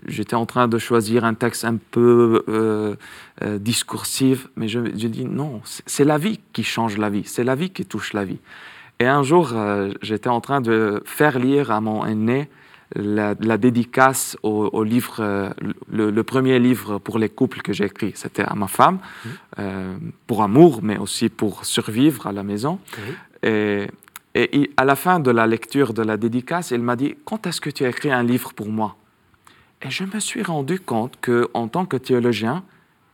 j'étais 0.06 0.34
en 0.34 0.46
train 0.46 0.68
de 0.68 0.78
choisir 0.78 1.24
un 1.24 1.34
texte 1.34 1.64
un 1.64 1.76
peu 1.76 2.44
euh, 2.48 2.94
euh, 3.42 3.58
discursif, 3.58 4.48
mais 4.56 4.68
je, 4.68 4.80
je 4.96 5.08
dis 5.08 5.24
non, 5.24 5.60
c'est 5.64 6.04
la 6.04 6.18
vie 6.18 6.40
qui 6.52 6.64
change 6.64 6.98
la 6.98 7.10
vie, 7.10 7.24
c'est 7.24 7.44
la 7.44 7.54
vie 7.54 7.70
qui 7.70 7.84
touche 7.84 8.12
la 8.12 8.24
vie. 8.24 8.38
Et 8.98 9.06
un 9.06 9.22
jour, 9.22 9.52
euh, 9.54 9.92
j'étais 10.02 10.28
en 10.28 10.40
train 10.40 10.60
de 10.60 11.02
faire 11.04 11.38
lire 11.38 11.70
à 11.70 11.80
mon 11.80 12.04
aîné 12.04 12.48
la, 12.96 13.34
dédicace 13.34 14.36
au, 14.42 14.82
livre, 14.82 15.54
le, 15.92 16.22
premier 16.22 16.58
livre 16.58 16.98
pour 16.98 17.20
les 17.20 17.28
couples 17.28 17.62
que 17.62 17.72
j'ai 17.72 17.84
écrit. 17.84 18.10
C'était 18.16 18.42
à 18.42 18.56
ma 18.56 18.66
femme, 18.66 18.98
mmh. 19.24 19.60
pour 20.26 20.42
amour, 20.42 20.80
mais 20.82 20.98
aussi 20.98 21.28
pour 21.28 21.64
survivre 21.64 22.26
à 22.26 22.32
la 22.32 22.42
maison. 22.42 22.80
Et, 23.44 23.86
et, 24.34 24.72
à 24.76 24.84
la 24.84 24.96
fin 24.96 25.20
de 25.20 25.30
la 25.30 25.46
lecture 25.46 25.94
de 25.94 26.02
la 26.02 26.16
dédicace, 26.16 26.72
il 26.72 26.82
m'a 26.82 26.96
dit 26.96 27.14
Quand 27.24 27.46
est-ce 27.46 27.60
que 27.60 27.70
tu 27.70 27.84
as 27.84 27.90
écrit 27.90 28.10
un 28.10 28.24
livre 28.24 28.54
pour 28.54 28.68
moi? 28.68 28.96
Et 29.82 29.90
je 29.90 30.04
me 30.04 30.20
suis 30.20 30.42
rendu 30.42 30.78
compte 30.78 31.14
que, 31.20 31.48
en 31.54 31.68
tant 31.68 31.86
que 31.86 31.96
théologien, 31.96 32.64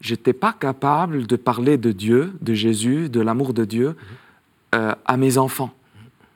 j'étais 0.00 0.32
pas 0.32 0.52
capable 0.52 1.26
de 1.26 1.36
parler 1.36 1.78
de 1.78 1.92
Dieu, 1.92 2.32
de 2.40 2.54
Jésus, 2.54 3.08
de 3.08 3.20
l'amour 3.20 3.52
de 3.54 3.64
Dieu. 3.64 3.96
Euh, 4.74 4.94
à 5.04 5.16
mes 5.16 5.38
enfants. 5.38 5.72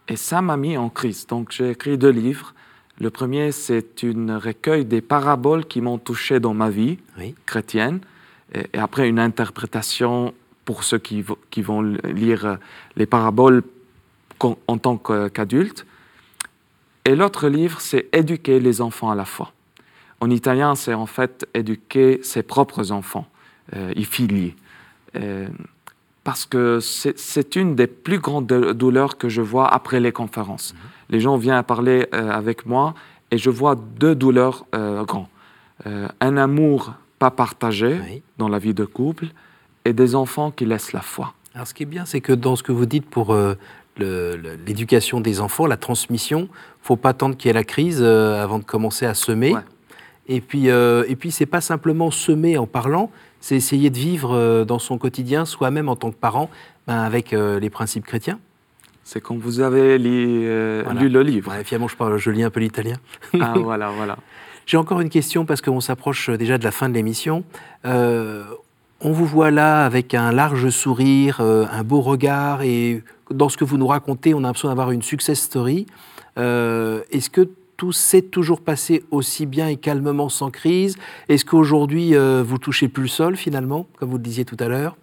Et 0.09 0.17
ça 0.17 0.41
m'a 0.41 0.57
mis 0.57 0.77
en 0.77 0.89
crise. 0.89 1.27
Donc 1.27 1.51
j'ai 1.51 1.71
écrit 1.71 1.99
deux 1.99 2.11
livres. 2.11 2.55
Le 2.99 3.11
premier, 3.11 3.51
c'est 3.51 4.05
un 4.05 4.39
recueil 4.39 4.85
des 4.85 5.01
paraboles 5.01 5.67
qui 5.67 5.81
m'ont 5.81 5.99
touché 5.99 6.39
dans 6.41 6.55
ma 6.55 6.71
vie 6.71 6.99
chrétienne. 7.45 8.01
Et, 8.55 8.79
après, 8.79 9.09
une 9.09 9.19
interprétation 9.19 10.33
pour 10.65 10.85
ceux 10.85 10.99
qui, 10.99 11.25
qui 11.51 11.61
vont 11.61 11.83
lire 11.83 12.59
les 12.97 13.07
paraboles 13.07 13.63
en 14.39 14.79
tant 14.79 14.97
qu'adultes. 14.97 15.85
Et 17.05 17.17
l'autre 17.17 17.49
livre, 17.49 17.81
c'est 17.81 18.09
Éduquer 18.13 18.61
les 18.61 18.81
enfants 18.81 19.11
à 19.11 19.15
la 19.15 19.25
foi. 19.25 19.53
En 20.21 20.31
italien, 20.31 20.75
c'est 20.75 20.95
en 20.95 21.07
fait 21.07 21.49
éduquer 21.55 22.21
ses 22.23 22.43
propres 22.43 22.93
enfants, 22.93 23.27
euh, 23.75 23.93
i 23.97 24.05
figli. 24.05 24.55
Euh, 25.17 25.49
parce 26.23 26.45
que 26.45 26.81
c'est 26.81 27.57
une 27.57 27.75
des 27.75 27.87
plus 27.87 28.19
grandes 28.19 28.47
douleurs 28.47 29.17
que 29.17 29.29
je 29.29 29.41
vois 29.41 29.67
après 29.73 30.01
les 30.01 30.13
conférences. 30.13 30.75
Mhm. 30.75 30.81
Les 31.09 31.21
gens 31.21 31.37
viennent 31.37 31.63
parler 31.63 32.07
euh, 32.15 32.31
avec 32.31 32.67
moi 32.67 32.95
et 33.31 33.39
je 33.39 33.49
vois 33.49 33.75
deux 33.75 34.15
douleurs 34.15 34.67
euh, 34.75 35.03
grandes. 35.05 35.27
Un 36.21 36.37
amour 36.37 36.93
pas 37.19 37.31
partagé 37.31 38.23
dans 38.37 38.51
la 38.51 38.59
vie 38.59 38.75
de 38.75 38.85
couple 38.85 39.29
et 39.87 39.95
des 39.95 40.15
enfants 40.15 40.51
qui 40.51 40.67
laissent 40.67 40.93
la 40.93 41.01
foi. 41.01 41.33
Alors 41.55 41.67
ce 41.67 41.73
qui 41.73 41.85
est 41.85 41.87
bien, 41.87 42.05
c'est 42.05 42.21
que 42.21 42.35
dans 42.35 42.55
ce 42.55 42.63
que 42.63 42.71
vous 42.71 42.85
dites 42.85 43.07
pour 43.07 43.35
l'éducation 43.97 45.23
des 45.23 45.41
enfants, 45.41 45.67
la 45.67 45.79
transmission, 45.79 46.51
faut 46.83 46.97
pas 46.97 47.09
attendre 47.11 47.35
qu'il 47.35 47.49
y 47.49 47.51
ait 47.51 47.55
la 47.55 47.65
crise 47.65 48.03
avant 48.03 48.59
de 48.59 48.65
commencer 48.65 49.07
à 49.07 49.15
semer. 49.15 49.55
Et 50.29 50.41
puis, 50.41 50.67
et 50.69 51.17
puis 51.19 51.31
c'est 51.31 51.47
pas 51.47 51.61
simplement 51.61 52.11
semer 52.11 52.57
en 52.57 52.67
parlant, 52.67 53.11
c'est 53.41 53.57
essayer 53.57 53.91
de 53.91 53.97
vivre 53.97 54.33
euh, 54.35 54.65
dans 54.65 54.79
son 54.79 54.99
quotidien, 54.99 55.45
soi-même 55.45 55.89
en 55.89 55.97
tant 55.97 56.11
que 56.11 56.17
parent, 56.17 56.51
ben, 56.87 57.01
avec 57.01 57.33
euh, 57.33 57.59
les 57.59 57.71
principes 57.71 58.05
chrétiens. 58.05 58.39
C'est 59.03 59.21
quand 59.21 59.37
vous 59.37 59.61
avez 59.61 59.99
lu, 59.99 60.43
euh, 60.45 60.85
le 60.93 61.23
livre. 61.23 61.53
finalement, 61.65 61.89
je, 61.89 61.97
parle, 61.97 62.19
je 62.19 62.31
lis 62.31 62.45
un 62.45 62.51
peu 62.51 62.61
l'italien. 62.61 62.97
Ah, 63.41 63.55
voilà, 63.59 63.91
voilà. 63.91 64.19
J'ai 64.67 64.77
encore 64.77 65.01
une 65.01 65.09
question 65.09 65.47
parce 65.47 65.63
qu'on 65.63 65.81
s'approche 65.81 66.31
déjà 66.31 66.59
de 66.59 66.65
la 66.65 66.71
fin 66.71 66.89
de 66.89 66.95
l'émission. 66.95 67.43
on 67.83 69.13
vous 69.13 69.27
voit 69.27 69.51
là 69.51 69.85
avec 69.85 70.15
un 70.15 70.31
large 70.31 70.69
sourire, 70.69 71.41
un 71.41 71.83
beau 71.83 72.03
regard, 72.03 72.63
et 72.63 73.03
dans 73.33 73.49
ce 73.49 73.57
que 73.57 73.65
vous 73.65 73.79
nous 73.79 73.89
racontez, 73.89 74.33
on 74.33 74.39
a 74.39 74.43
l'impression 74.43 74.69
d'avoir 74.69 74.93
une 74.93 75.03
success 75.03 75.41
story. 75.41 75.87
Est-ce 76.37 77.31
que 77.31 77.49
tout 77.81 77.93
s'est 77.93 78.21
toujours 78.21 78.61
passé 78.61 79.05
aussi 79.11 79.47
bien 79.47 79.67
et 79.67 79.79
calmement 79.79 80.29
sans 80.29 80.51
crise 80.51 80.99
Est-ce 81.31 81.47
qu'aujourd'hui, 81.47 82.15
euh, 82.15 82.45
vous 82.47 82.59
touchez 82.59 82.89
plus 82.89 83.05
le 83.05 83.09
sol 83.09 83.37
finalement, 83.37 83.87
comme 83.97 84.11
vous 84.11 84.19
le 84.19 84.23
disiez 84.23 84.45
tout 84.45 84.59
à 84.61 84.69
l'heure? 84.69 84.99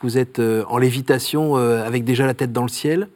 Vous 0.00 0.18
êtes 0.18 0.40
euh, 0.40 0.64
en 0.68 0.78
lévitation 0.78 1.56
euh, 1.56 1.86
avec 1.86 2.02
déjà 2.02 2.26
la 2.26 2.34
tête 2.34 2.52
dans 2.52 2.62
le 2.62 2.68
ciel? 2.68 3.08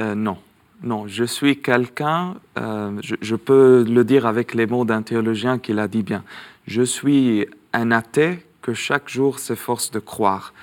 Non. 0.00 0.38
Non, 0.84 1.08
je 1.08 1.24
suis 1.24 1.60
quelqu'un, 1.60 2.36
je, 2.56 3.34
peux 3.34 3.82
le 3.82 4.04
dire 4.04 4.26
avec 4.26 4.54
les 4.54 4.66
mots 4.66 4.84
d'un 4.84 5.02
théologien 5.02 5.58
qui 5.58 5.72
l'a 5.72 5.88
dit 5.88 6.04
bien, 6.04 6.22
je 6.68 6.82
suis 6.82 7.44
un 7.72 7.90
athée 7.90 8.46
que 8.62 8.74
chaque 8.74 9.08
jour 9.08 9.40
s'efforce 9.40 9.90
de 9.90 9.98
croire. 9.98 10.54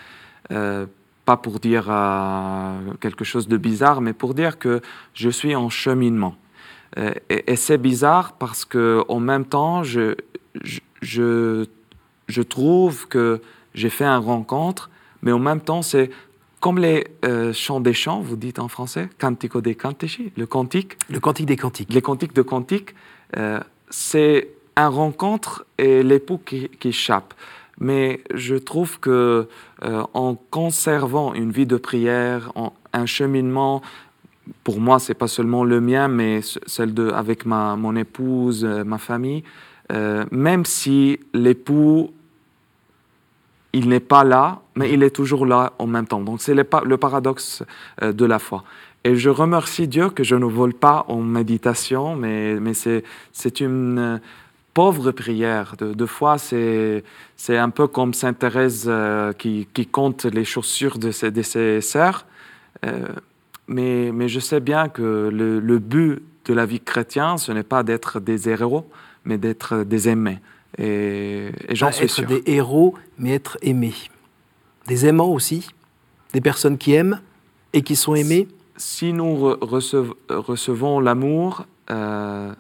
pas 0.48 1.38
pour 1.44 1.60
dire 1.60 1.88
quelque 3.02 3.26
chose 3.26 3.50
de 3.50 3.58
bizarre, 3.58 4.00
mais 4.00 4.14
pour 4.14 4.34
dire 4.36 4.58
que 4.58 4.80
je 5.14 5.30
suis 5.30 5.54
en 5.54 5.70
cheminement. 5.70 6.38
Euh, 6.98 7.14
et, 7.30 7.56
c'est 7.56 7.78
bizarre 7.78 8.34
parce 8.34 8.66
que 8.66 9.04
en 9.10 9.20
même 9.20 9.46
temps, 9.46 9.84
je, 9.84 10.16
je, 11.02 11.66
je, 12.28 12.42
trouve 12.42 13.08
que 13.08 13.42
j'ai 13.74 13.90
fait 13.90 14.06
une 14.06 14.24
rencontre, 14.24 14.90
mais 15.22 15.32
en 15.32 15.40
même 15.40 15.62
temps, 15.62 15.82
c'est 15.82 16.10
comme 16.62 16.80
les 16.80 17.06
euh, 17.26 17.54
chants 17.54 17.82
des 17.82 17.94
chants, 17.94 18.22
vous 18.22 18.38
dites 18.38 18.60
en 18.60 18.70
français, 18.70 19.10
cantico 19.20 19.62
dei 19.62 19.76
cantici, 19.76 20.32
le 20.38 20.46
cantique. 20.46 20.98
Le 21.10 21.20
cantique 21.20 21.46
des 21.46 21.58
cantiques. 21.58 21.94
Les 21.94 22.02
cantiques 22.02 22.34
de 22.34 22.42
cantiques, 22.42 22.96
euh, 23.38 23.60
c'est 23.90 24.50
un 24.76 24.88
rencontre 24.88 25.66
et 25.78 26.02
l'époux 26.02 26.40
qui, 26.44 26.70
qui 26.80 26.90
échappe. 26.90 27.34
Mais 27.78 28.22
je 28.34 28.56
trouve 28.56 29.02
que 29.02 29.50
en 29.82 30.36
conservant 30.36 31.34
une 31.34 31.52
vie 31.52 31.66
de 31.66 31.76
prière, 31.76 32.54
en, 32.56 32.72
un 32.96 33.06
cheminement 33.06 33.82
pour 34.64 34.80
moi, 34.80 35.00
c'est 35.00 35.14
pas 35.14 35.28
seulement 35.28 35.64
le 35.64 35.82
mien, 35.82 36.08
mais 36.08 36.42
celle 36.66 36.94
de, 36.94 37.10
avec 37.10 37.46
ma, 37.46 37.76
mon 37.76 37.96
épouse, 37.96 38.66
euh, 38.66 38.84
ma 38.84 38.98
famille, 38.98 39.44
euh, 39.92 40.26
même 40.32 40.66
si 40.66 41.20
l'époux, 41.34 42.12
il 43.74 43.90
n'est 43.90 44.00
pas 44.00 44.24
là, 44.24 44.62
mais 44.76 44.92
il 44.94 45.04
est 45.04 45.10
toujours 45.10 45.46
là 45.46 45.74
en 45.80 45.88
même 45.88 46.08
temps. 46.08 46.22
Donc 46.22 46.42
c'est 46.42 46.54
le, 46.54 46.66
le, 46.86 46.98
paradoxe 46.98 47.64
euh, 48.02 48.14
de 48.14 48.26
la 48.26 48.40
foi. 48.40 48.64
Et 49.04 49.16
je 49.16 49.30
remercie 49.30 49.88
Dieu 49.88 50.10
que 50.10 50.24
je 50.24 50.36
ne 50.36 50.46
vole 50.46 50.74
pas 50.74 51.06
en 51.08 51.22
méditation, 51.22 52.16
mais, 52.16 52.56
mais 52.60 52.74
c'est 52.74 53.60
une 53.60 54.20
pauvre 54.74 55.12
prière. 55.12 55.76
De, 55.78 55.94
de 55.94 56.06
foi, 56.08 56.38
c'est 56.40 57.04
un 57.50 57.70
peu 57.70 57.86
comme 57.86 58.16
Sainte 58.16 58.40
Thérèse 58.40 58.92
qui, 59.38 59.68
qui, 59.72 59.86
compte 59.86 60.26
les 60.26 60.44
chaussures 60.44 60.98
de 60.98 61.12
ses, 61.12 61.30
de 61.30 61.44
ses 61.44 61.82
sœurs 61.82 62.26
mais, 63.68 64.12
mais 64.14 64.28
je 64.28 64.40
sais 64.40 64.60
bien 64.60 64.90
que 64.90 65.30
le, 65.32 65.60
le, 65.60 65.80
but 65.80 66.22
de 66.46 66.54
la 66.54 66.66
vie 66.66 66.80
chrétienne, 66.80 67.38
ce 67.38 67.52
n'est 67.52 67.64
pas 67.64 67.84
d'être 67.84 68.20
des 68.20 68.50
héros, 68.50 68.90
mais 69.24 69.38
d'être 69.38 69.84
des 69.84 70.10
aimés. 70.10 70.40
Et, 70.78 71.52
j'en 71.72 71.92
suis 71.92 72.06
être 72.06 72.26
des 72.26 72.44
héros, 72.46 72.96
mais 73.18 73.34
être 73.34 73.58
aimés. 73.62 73.96
Des 74.88 75.06
aimants 75.06 75.32
aussi 75.32 75.68
Des 76.34 76.42
personnes 76.42 76.78
qui 76.78 76.94
aiment 76.94 77.22
et 77.74 77.82
qui 77.82 77.96
sont 77.96 78.14
aimées 78.14 78.48
Si, 78.78 79.14
nous 79.14 79.36
recevons 79.36 81.00
l'amour, 81.00 81.66
euh, 81.90 82.54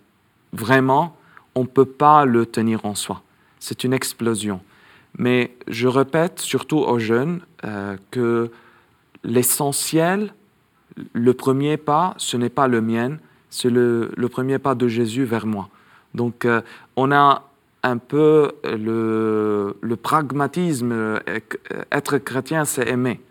vraiment, 0.53 1.15
on 1.55 1.61
ne 1.61 1.67
peut 1.67 1.85
pas 1.85 2.25
le 2.25 2.45
tenir 2.45 2.85
en 2.85 2.95
soi. 2.95 3.21
C'est 3.59 3.83
une 3.83 3.93
explosion. 3.93 4.61
Mais 5.17 5.55
je 5.67 5.87
répète, 5.87 6.39
surtout 6.39 6.79
aux 6.79 6.99
jeunes, 6.99 7.41
euh, 7.63 7.95
que 8.11 8.51
l'essentiel, 9.23 10.33
le 11.13 11.33
premier 11.33 11.77
pas, 11.77 12.13
ce 12.17 12.37
n'est 12.37 12.49
pas 12.49 12.67
le 12.67 12.81
mien, 12.81 13.17
c'est 13.49 13.69
le, 13.69 14.11
premier 14.31 14.59
pas 14.59 14.75
de 14.75 14.87
Jésus 14.87 15.23
vers 15.23 15.45
moi. 15.45 15.69
Donc 16.13 16.45
euh, 16.45 16.61
on 16.95 17.11
a 17.11 17.43
un 17.83 17.97
peu 17.97 18.51
le, 18.63 19.95
pragmatisme, 20.01 20.91
euh, 20.91 21.19
être 21.91 22.17
chrétien, 22.17 22.65
c'est 22.65 22.87
aimer. 22.87 23.21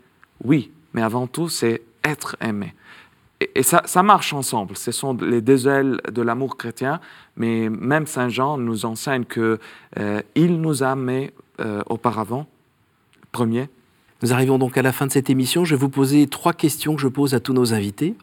Oui, 0.43 0.71
mais 0.93 1.01
avant 1.01 1.27
tout, 1.27 1.49
c'est 1.49 1.81
être 2.03 2.37
aimé. 2.41 2.73
Et, 3.53 3.63
ça, 3.63 4.03
marche 4.03 4.31
ensemble. 4.31 4.77
Ce 4.77 4.91
sont 4.93 5.13
les 5.15 5.41
deux 5.41 5.67
ailes 5.67 5.99
de 6.09 6.21
l'amour 6.21 6.55
chrétien, 6.55 7.01
mais 7.35 7.69
même 7.69 8.07
Saint 8.07 8.29
Jean 8.29 8.57
nous 8.57 8.85
enseigne 8.85 9.25
qu'il 9.25 9.57
euh, 9.99 10.21
nous 10.37 10.83
a 10.83 10.93
aimés 10.93 11.33
auparavant, 11.87 12.47
premier, 13.31 13.69
nous 14.21 14.33
arrivons 14.33 14.57
donc 14.57 14.77
à 14.77 14.81
la 14.81 14.91
fin 14.91 15.07
de 15.07 15.11
cette 15.11 15.29
émission. 15.29 15.65
Je 15.65 15.75
vais 15.75 15.79
vous 15.79 15.89
poser 15.89 16.27
trois 16.27 16.53
questions 16.53 16.95
que 16.95 17.01
je 17.01 17.07
pose 17.07 17.33
à 17.33 17.39
tous 17.39 17.53
nos 17.53 17.73
invités. 17.73 18.15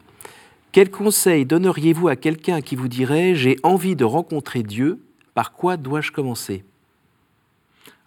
Quel 0.71 0.89
conseil 0.89 1.45
donneriez-vous 1.45 2.07
à 2.07 2.15
quelqu'un 2.15 2.61
qui 2.61 2.75
vous 2.75 2.87
dirait 2.87 3.35
J'ai 3.35 3.57
envie 3.61 3.95
de 3.95 4.03
rencontrer 4.03 4.63
Dieu, 4.63 4.99
par 5.35 5.53
quoi 5.53 5.77
dois-je 5.77 6.11
commencer? 6.11 6.63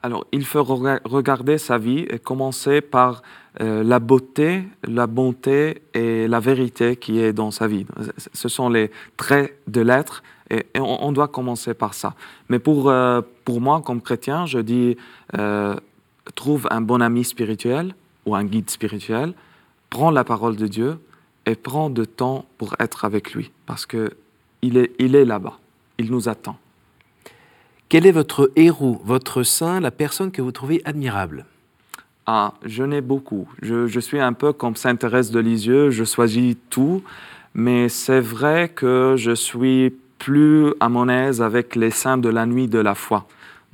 Alors, 0.02 0.26
il 0.30 0.44
faut 0.44 0.62
regarder 0.62 1.58
sa 1.58 1.78
vie 1.78 2.06
et 2.10 2.18
commencer 2.18 2.80
par 2.80 3.22
euh, 3.60 3.82
la 3.82 3.98
beauté, 3.98 4.64
la 4.86 5.06
bonté 5.06 5.82
et 5.94 6.28
la 6.28 6.38
vérité 6.38 6.96
qui 6.96 7.20
est 7.20 7.32
dans 7.32 7.50
sa 7.50 7.66
vie. 7.66 7.86
Ce 8.32 8.48
sont 8.48 8.68
les 8.68 8.90
traits 9.16 9.58
de 9.66 9.80
l'être 9.80 10.22
et, 10.50 10.64
on, 10.78 11.10
doit 11.12 11.28
commencer 11.28 11.74
par 11.74 11.94
ça. 11.94 12.14
Mais 12.48 12.58
pour, 12.58 12.90
euh, 12.90 13.20
pour 13.44 13.60
moi, 13.60 13.80
comme 13.80 14.00
chrétien, 14.00 14.46
je 14.46 14.58
dis, 14.58 14.96
euh, 15.36 15.74
trouve 16.34 16.66
un 16.70 16.80
bon 16.80 17.00
ami 17.00 17.24
spirituel 17.24 17.94
ou 18.24 18.34
un 18.34 18.44
guide 18.44 18.70
spirituel, 18.70 19.34
prends 19.90 20.10
la 20.10 20.24
parole 20.24 20.56
de 20.56 20.66
Dieu 20.66 20.98
et 21.46 21.54
prends 21.54 21.90
de 21.90 22.04
temps 22.04 22.46
pour 22.58 22.74
être 22.80 23.04
avec 23.04 23.32
lui 23.32 23.52
parce 23.66 23.86
qu'il 23.86 24.76
est, 24.76 24.92
il 24.98 25.14
est 25.14 25.24
là-bas, 25.24 25.58
il 25.98 26.10
nous 26.10 26.28
attend. 26.28 26.58
Quel 27.88 28.04
est 28.04 28.12
votre 28.12 28.50
héros, 28.56 29.00
votre 29.04 29.44
saint, 29.44 29.78
la 29.78 29.92
personne 29.92 30.32
que 30.32 30.42
vous 30.42 30.50
trouvez 30.50 30.82
admirable? 30.84 31.46
Ah, 32.26 32.54
je 32.64 32.82
n'ai 32.82 33.00
beaucoup. 33.00 33.48
Je, 33.62 34.00
suis 34.00 34.18
un 34.18 34.32
peu 34.32 34.52
comme 34.52 34.74
Sainte 34.74 34.98
Thérèse 34.98 35.30
de 35.30 35.38
Lisieux, 35.38 35.90
je 35.90 36.02
choisis 36.02 36.56
tout, 36.70 37.04
mais 37.54 37.88
c'est 37.88 38.20
vrai 38.20 38.68
que 38.68 39.14
je 39.16 39.30
suis 39.30 39.94
plus 40.18 40.74
à 40.80 40.88
mon 40.88 41.08
aise 41.08 41.40
avec 41.40 41.76
les 41.76 41.92
saints 41.92 42.18
de 42.18 42.28
la 42.28 42.44
nuit 42.44 42.66
de 42.66 42.80
la 42.80 42.96
foi. 42.96 43.28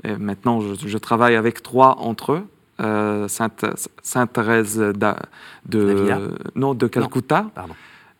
Et 0.04 0.16
maintenant, 0.16 0.60
je, 0.60 0.98
travaille 0.98 1.36
avec 1.36 1.62
trois 1.62 1.98
entre 1.98 2.32
eux. 2.32 2.48
Euh, 2.80 3.28
Sainte, 3.28 3.64
Sainte, 4.02 4.32
Thérèse 4.32 4.78
de, 4.78 5.14
non, 6.56 6.74
de 6.74 6.86
Calcutta, 6.86 7.46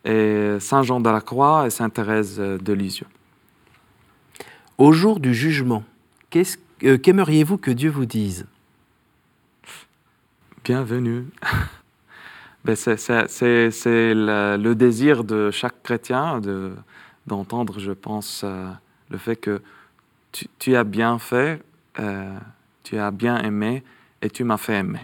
et 0.04 0.56
Saint 0.60 0.82
Jean 0.82 1.00
de 1.00 1.08
la 1.08 1.20
Croix 1.20 1.66
et 1.66 1.70
Sainte 1.70 1.94
Thérèse 1.94 2.38
de 2.38 2.72
Lisieux. 2.72 3.06
Au 4.78 4.92
jour 4.92 5.20
du 5.20 5.34
jugement, 5.34 5.84
euh, 6.84 6.98
qu'aimeriez-vous 6.98 7.58
que 7.58 7.70
Dieu 7.70 7.90
vous 7.90 8.06
dise? 8.06 8.46
Bienvenue. 10.64 11.26
Ben, 12.64 12.76
c'est 12.76 12.94
le, 12.94 14.56
le, 14.56 14.74
désir 14.76 15.24
de 15.24 15.50
chaque 15.50 15.82
chrétien 15.82 16.40
d'entendre, 17.26 17.80
je 17.80 17.90
pense, 17.90 18.42
euh, 18.44 18.68
le 19.10 19.18
fait 19.18 19.34
que 19.34 19.60
tu, 20.58 20.76
as 20.76 20.84
bien 20.84 21.18
fait, 21.18 21.60
euh, 21.98 22.36
tu 22.84 22.98
as 22.98 23.10
bien 23.10 23.40
aimé 23.42 23.82
et 24.20 24.30
tu 24.30 24.44
m'as 24.44 24.56
fait 24.56 24.74
aimer. 24.74 25.00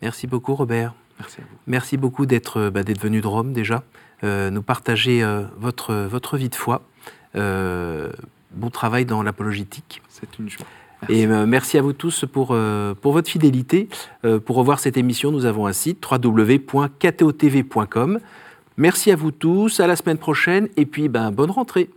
Merci 0.00 0.26
beaucoup, 0.26 0.54
Robert. 0.54 0.94
Merci 1.18 1.40
à 1.40 1.44
vous. 1.44 1.56
Merci 1.66 1.96
beaucoup 1.96 2.26
d'être 2.26 2.70
bah, 2.70 2.82
venu 2.82 3.20
de 3.20 3.26
Rome 3.26 3.52
déjà, 3.52 3.84
euh, 4.24 4.50
nous 4.50 4.62
partager 4.62 5.24
votre, 5.56 5.94
votre 5.94 6.36
vie 6.36 6.48
de 6.48 6.54
foi. 6.54 6.82
bon 7.34 8.70
travail 8.72 9.04
dans 9.04 9.22
l'apologétique. 9.22 10.02
C'est 10.08 10.38
une 10.38 10.48
joie. 10.48 10.66
Et 11.08 11.26
euh, 11.26 11.46
merci 11.46 11.78
à 11.78 11.82
vous 11.82 11.92
tous 11.92 12.24
pour, 12.30 12.50
euh, 12.52 12.94
pour 12.94 13.12
votre 13.12 13.28
fidélité. 13.28 13.88
Euh, 14.24 14.38
pour 14.38 14.54
revoir 14.56 14.78
cette 14.78 14.96
émission, 14.96 15.32
nous 15.32 15.46
avons 15.46 15.66
un 15.66 15.72
site 15.72 16.06
www.ktotv.com. 16.08 18.20
Merci 18.76 19.10
à 19.10 19.16
vous 19.16 19.32
tous, 19.32 19.80
à 19.80 19.86
la 19.86 19.96
semaine 19.96 20.18
prochaine 20.18 20.68
et 20.76 20.84
puis 20.86 21.08
ben, 21.08 21.32
bonne 21.32 21.50
rentrée. 21.50 21.90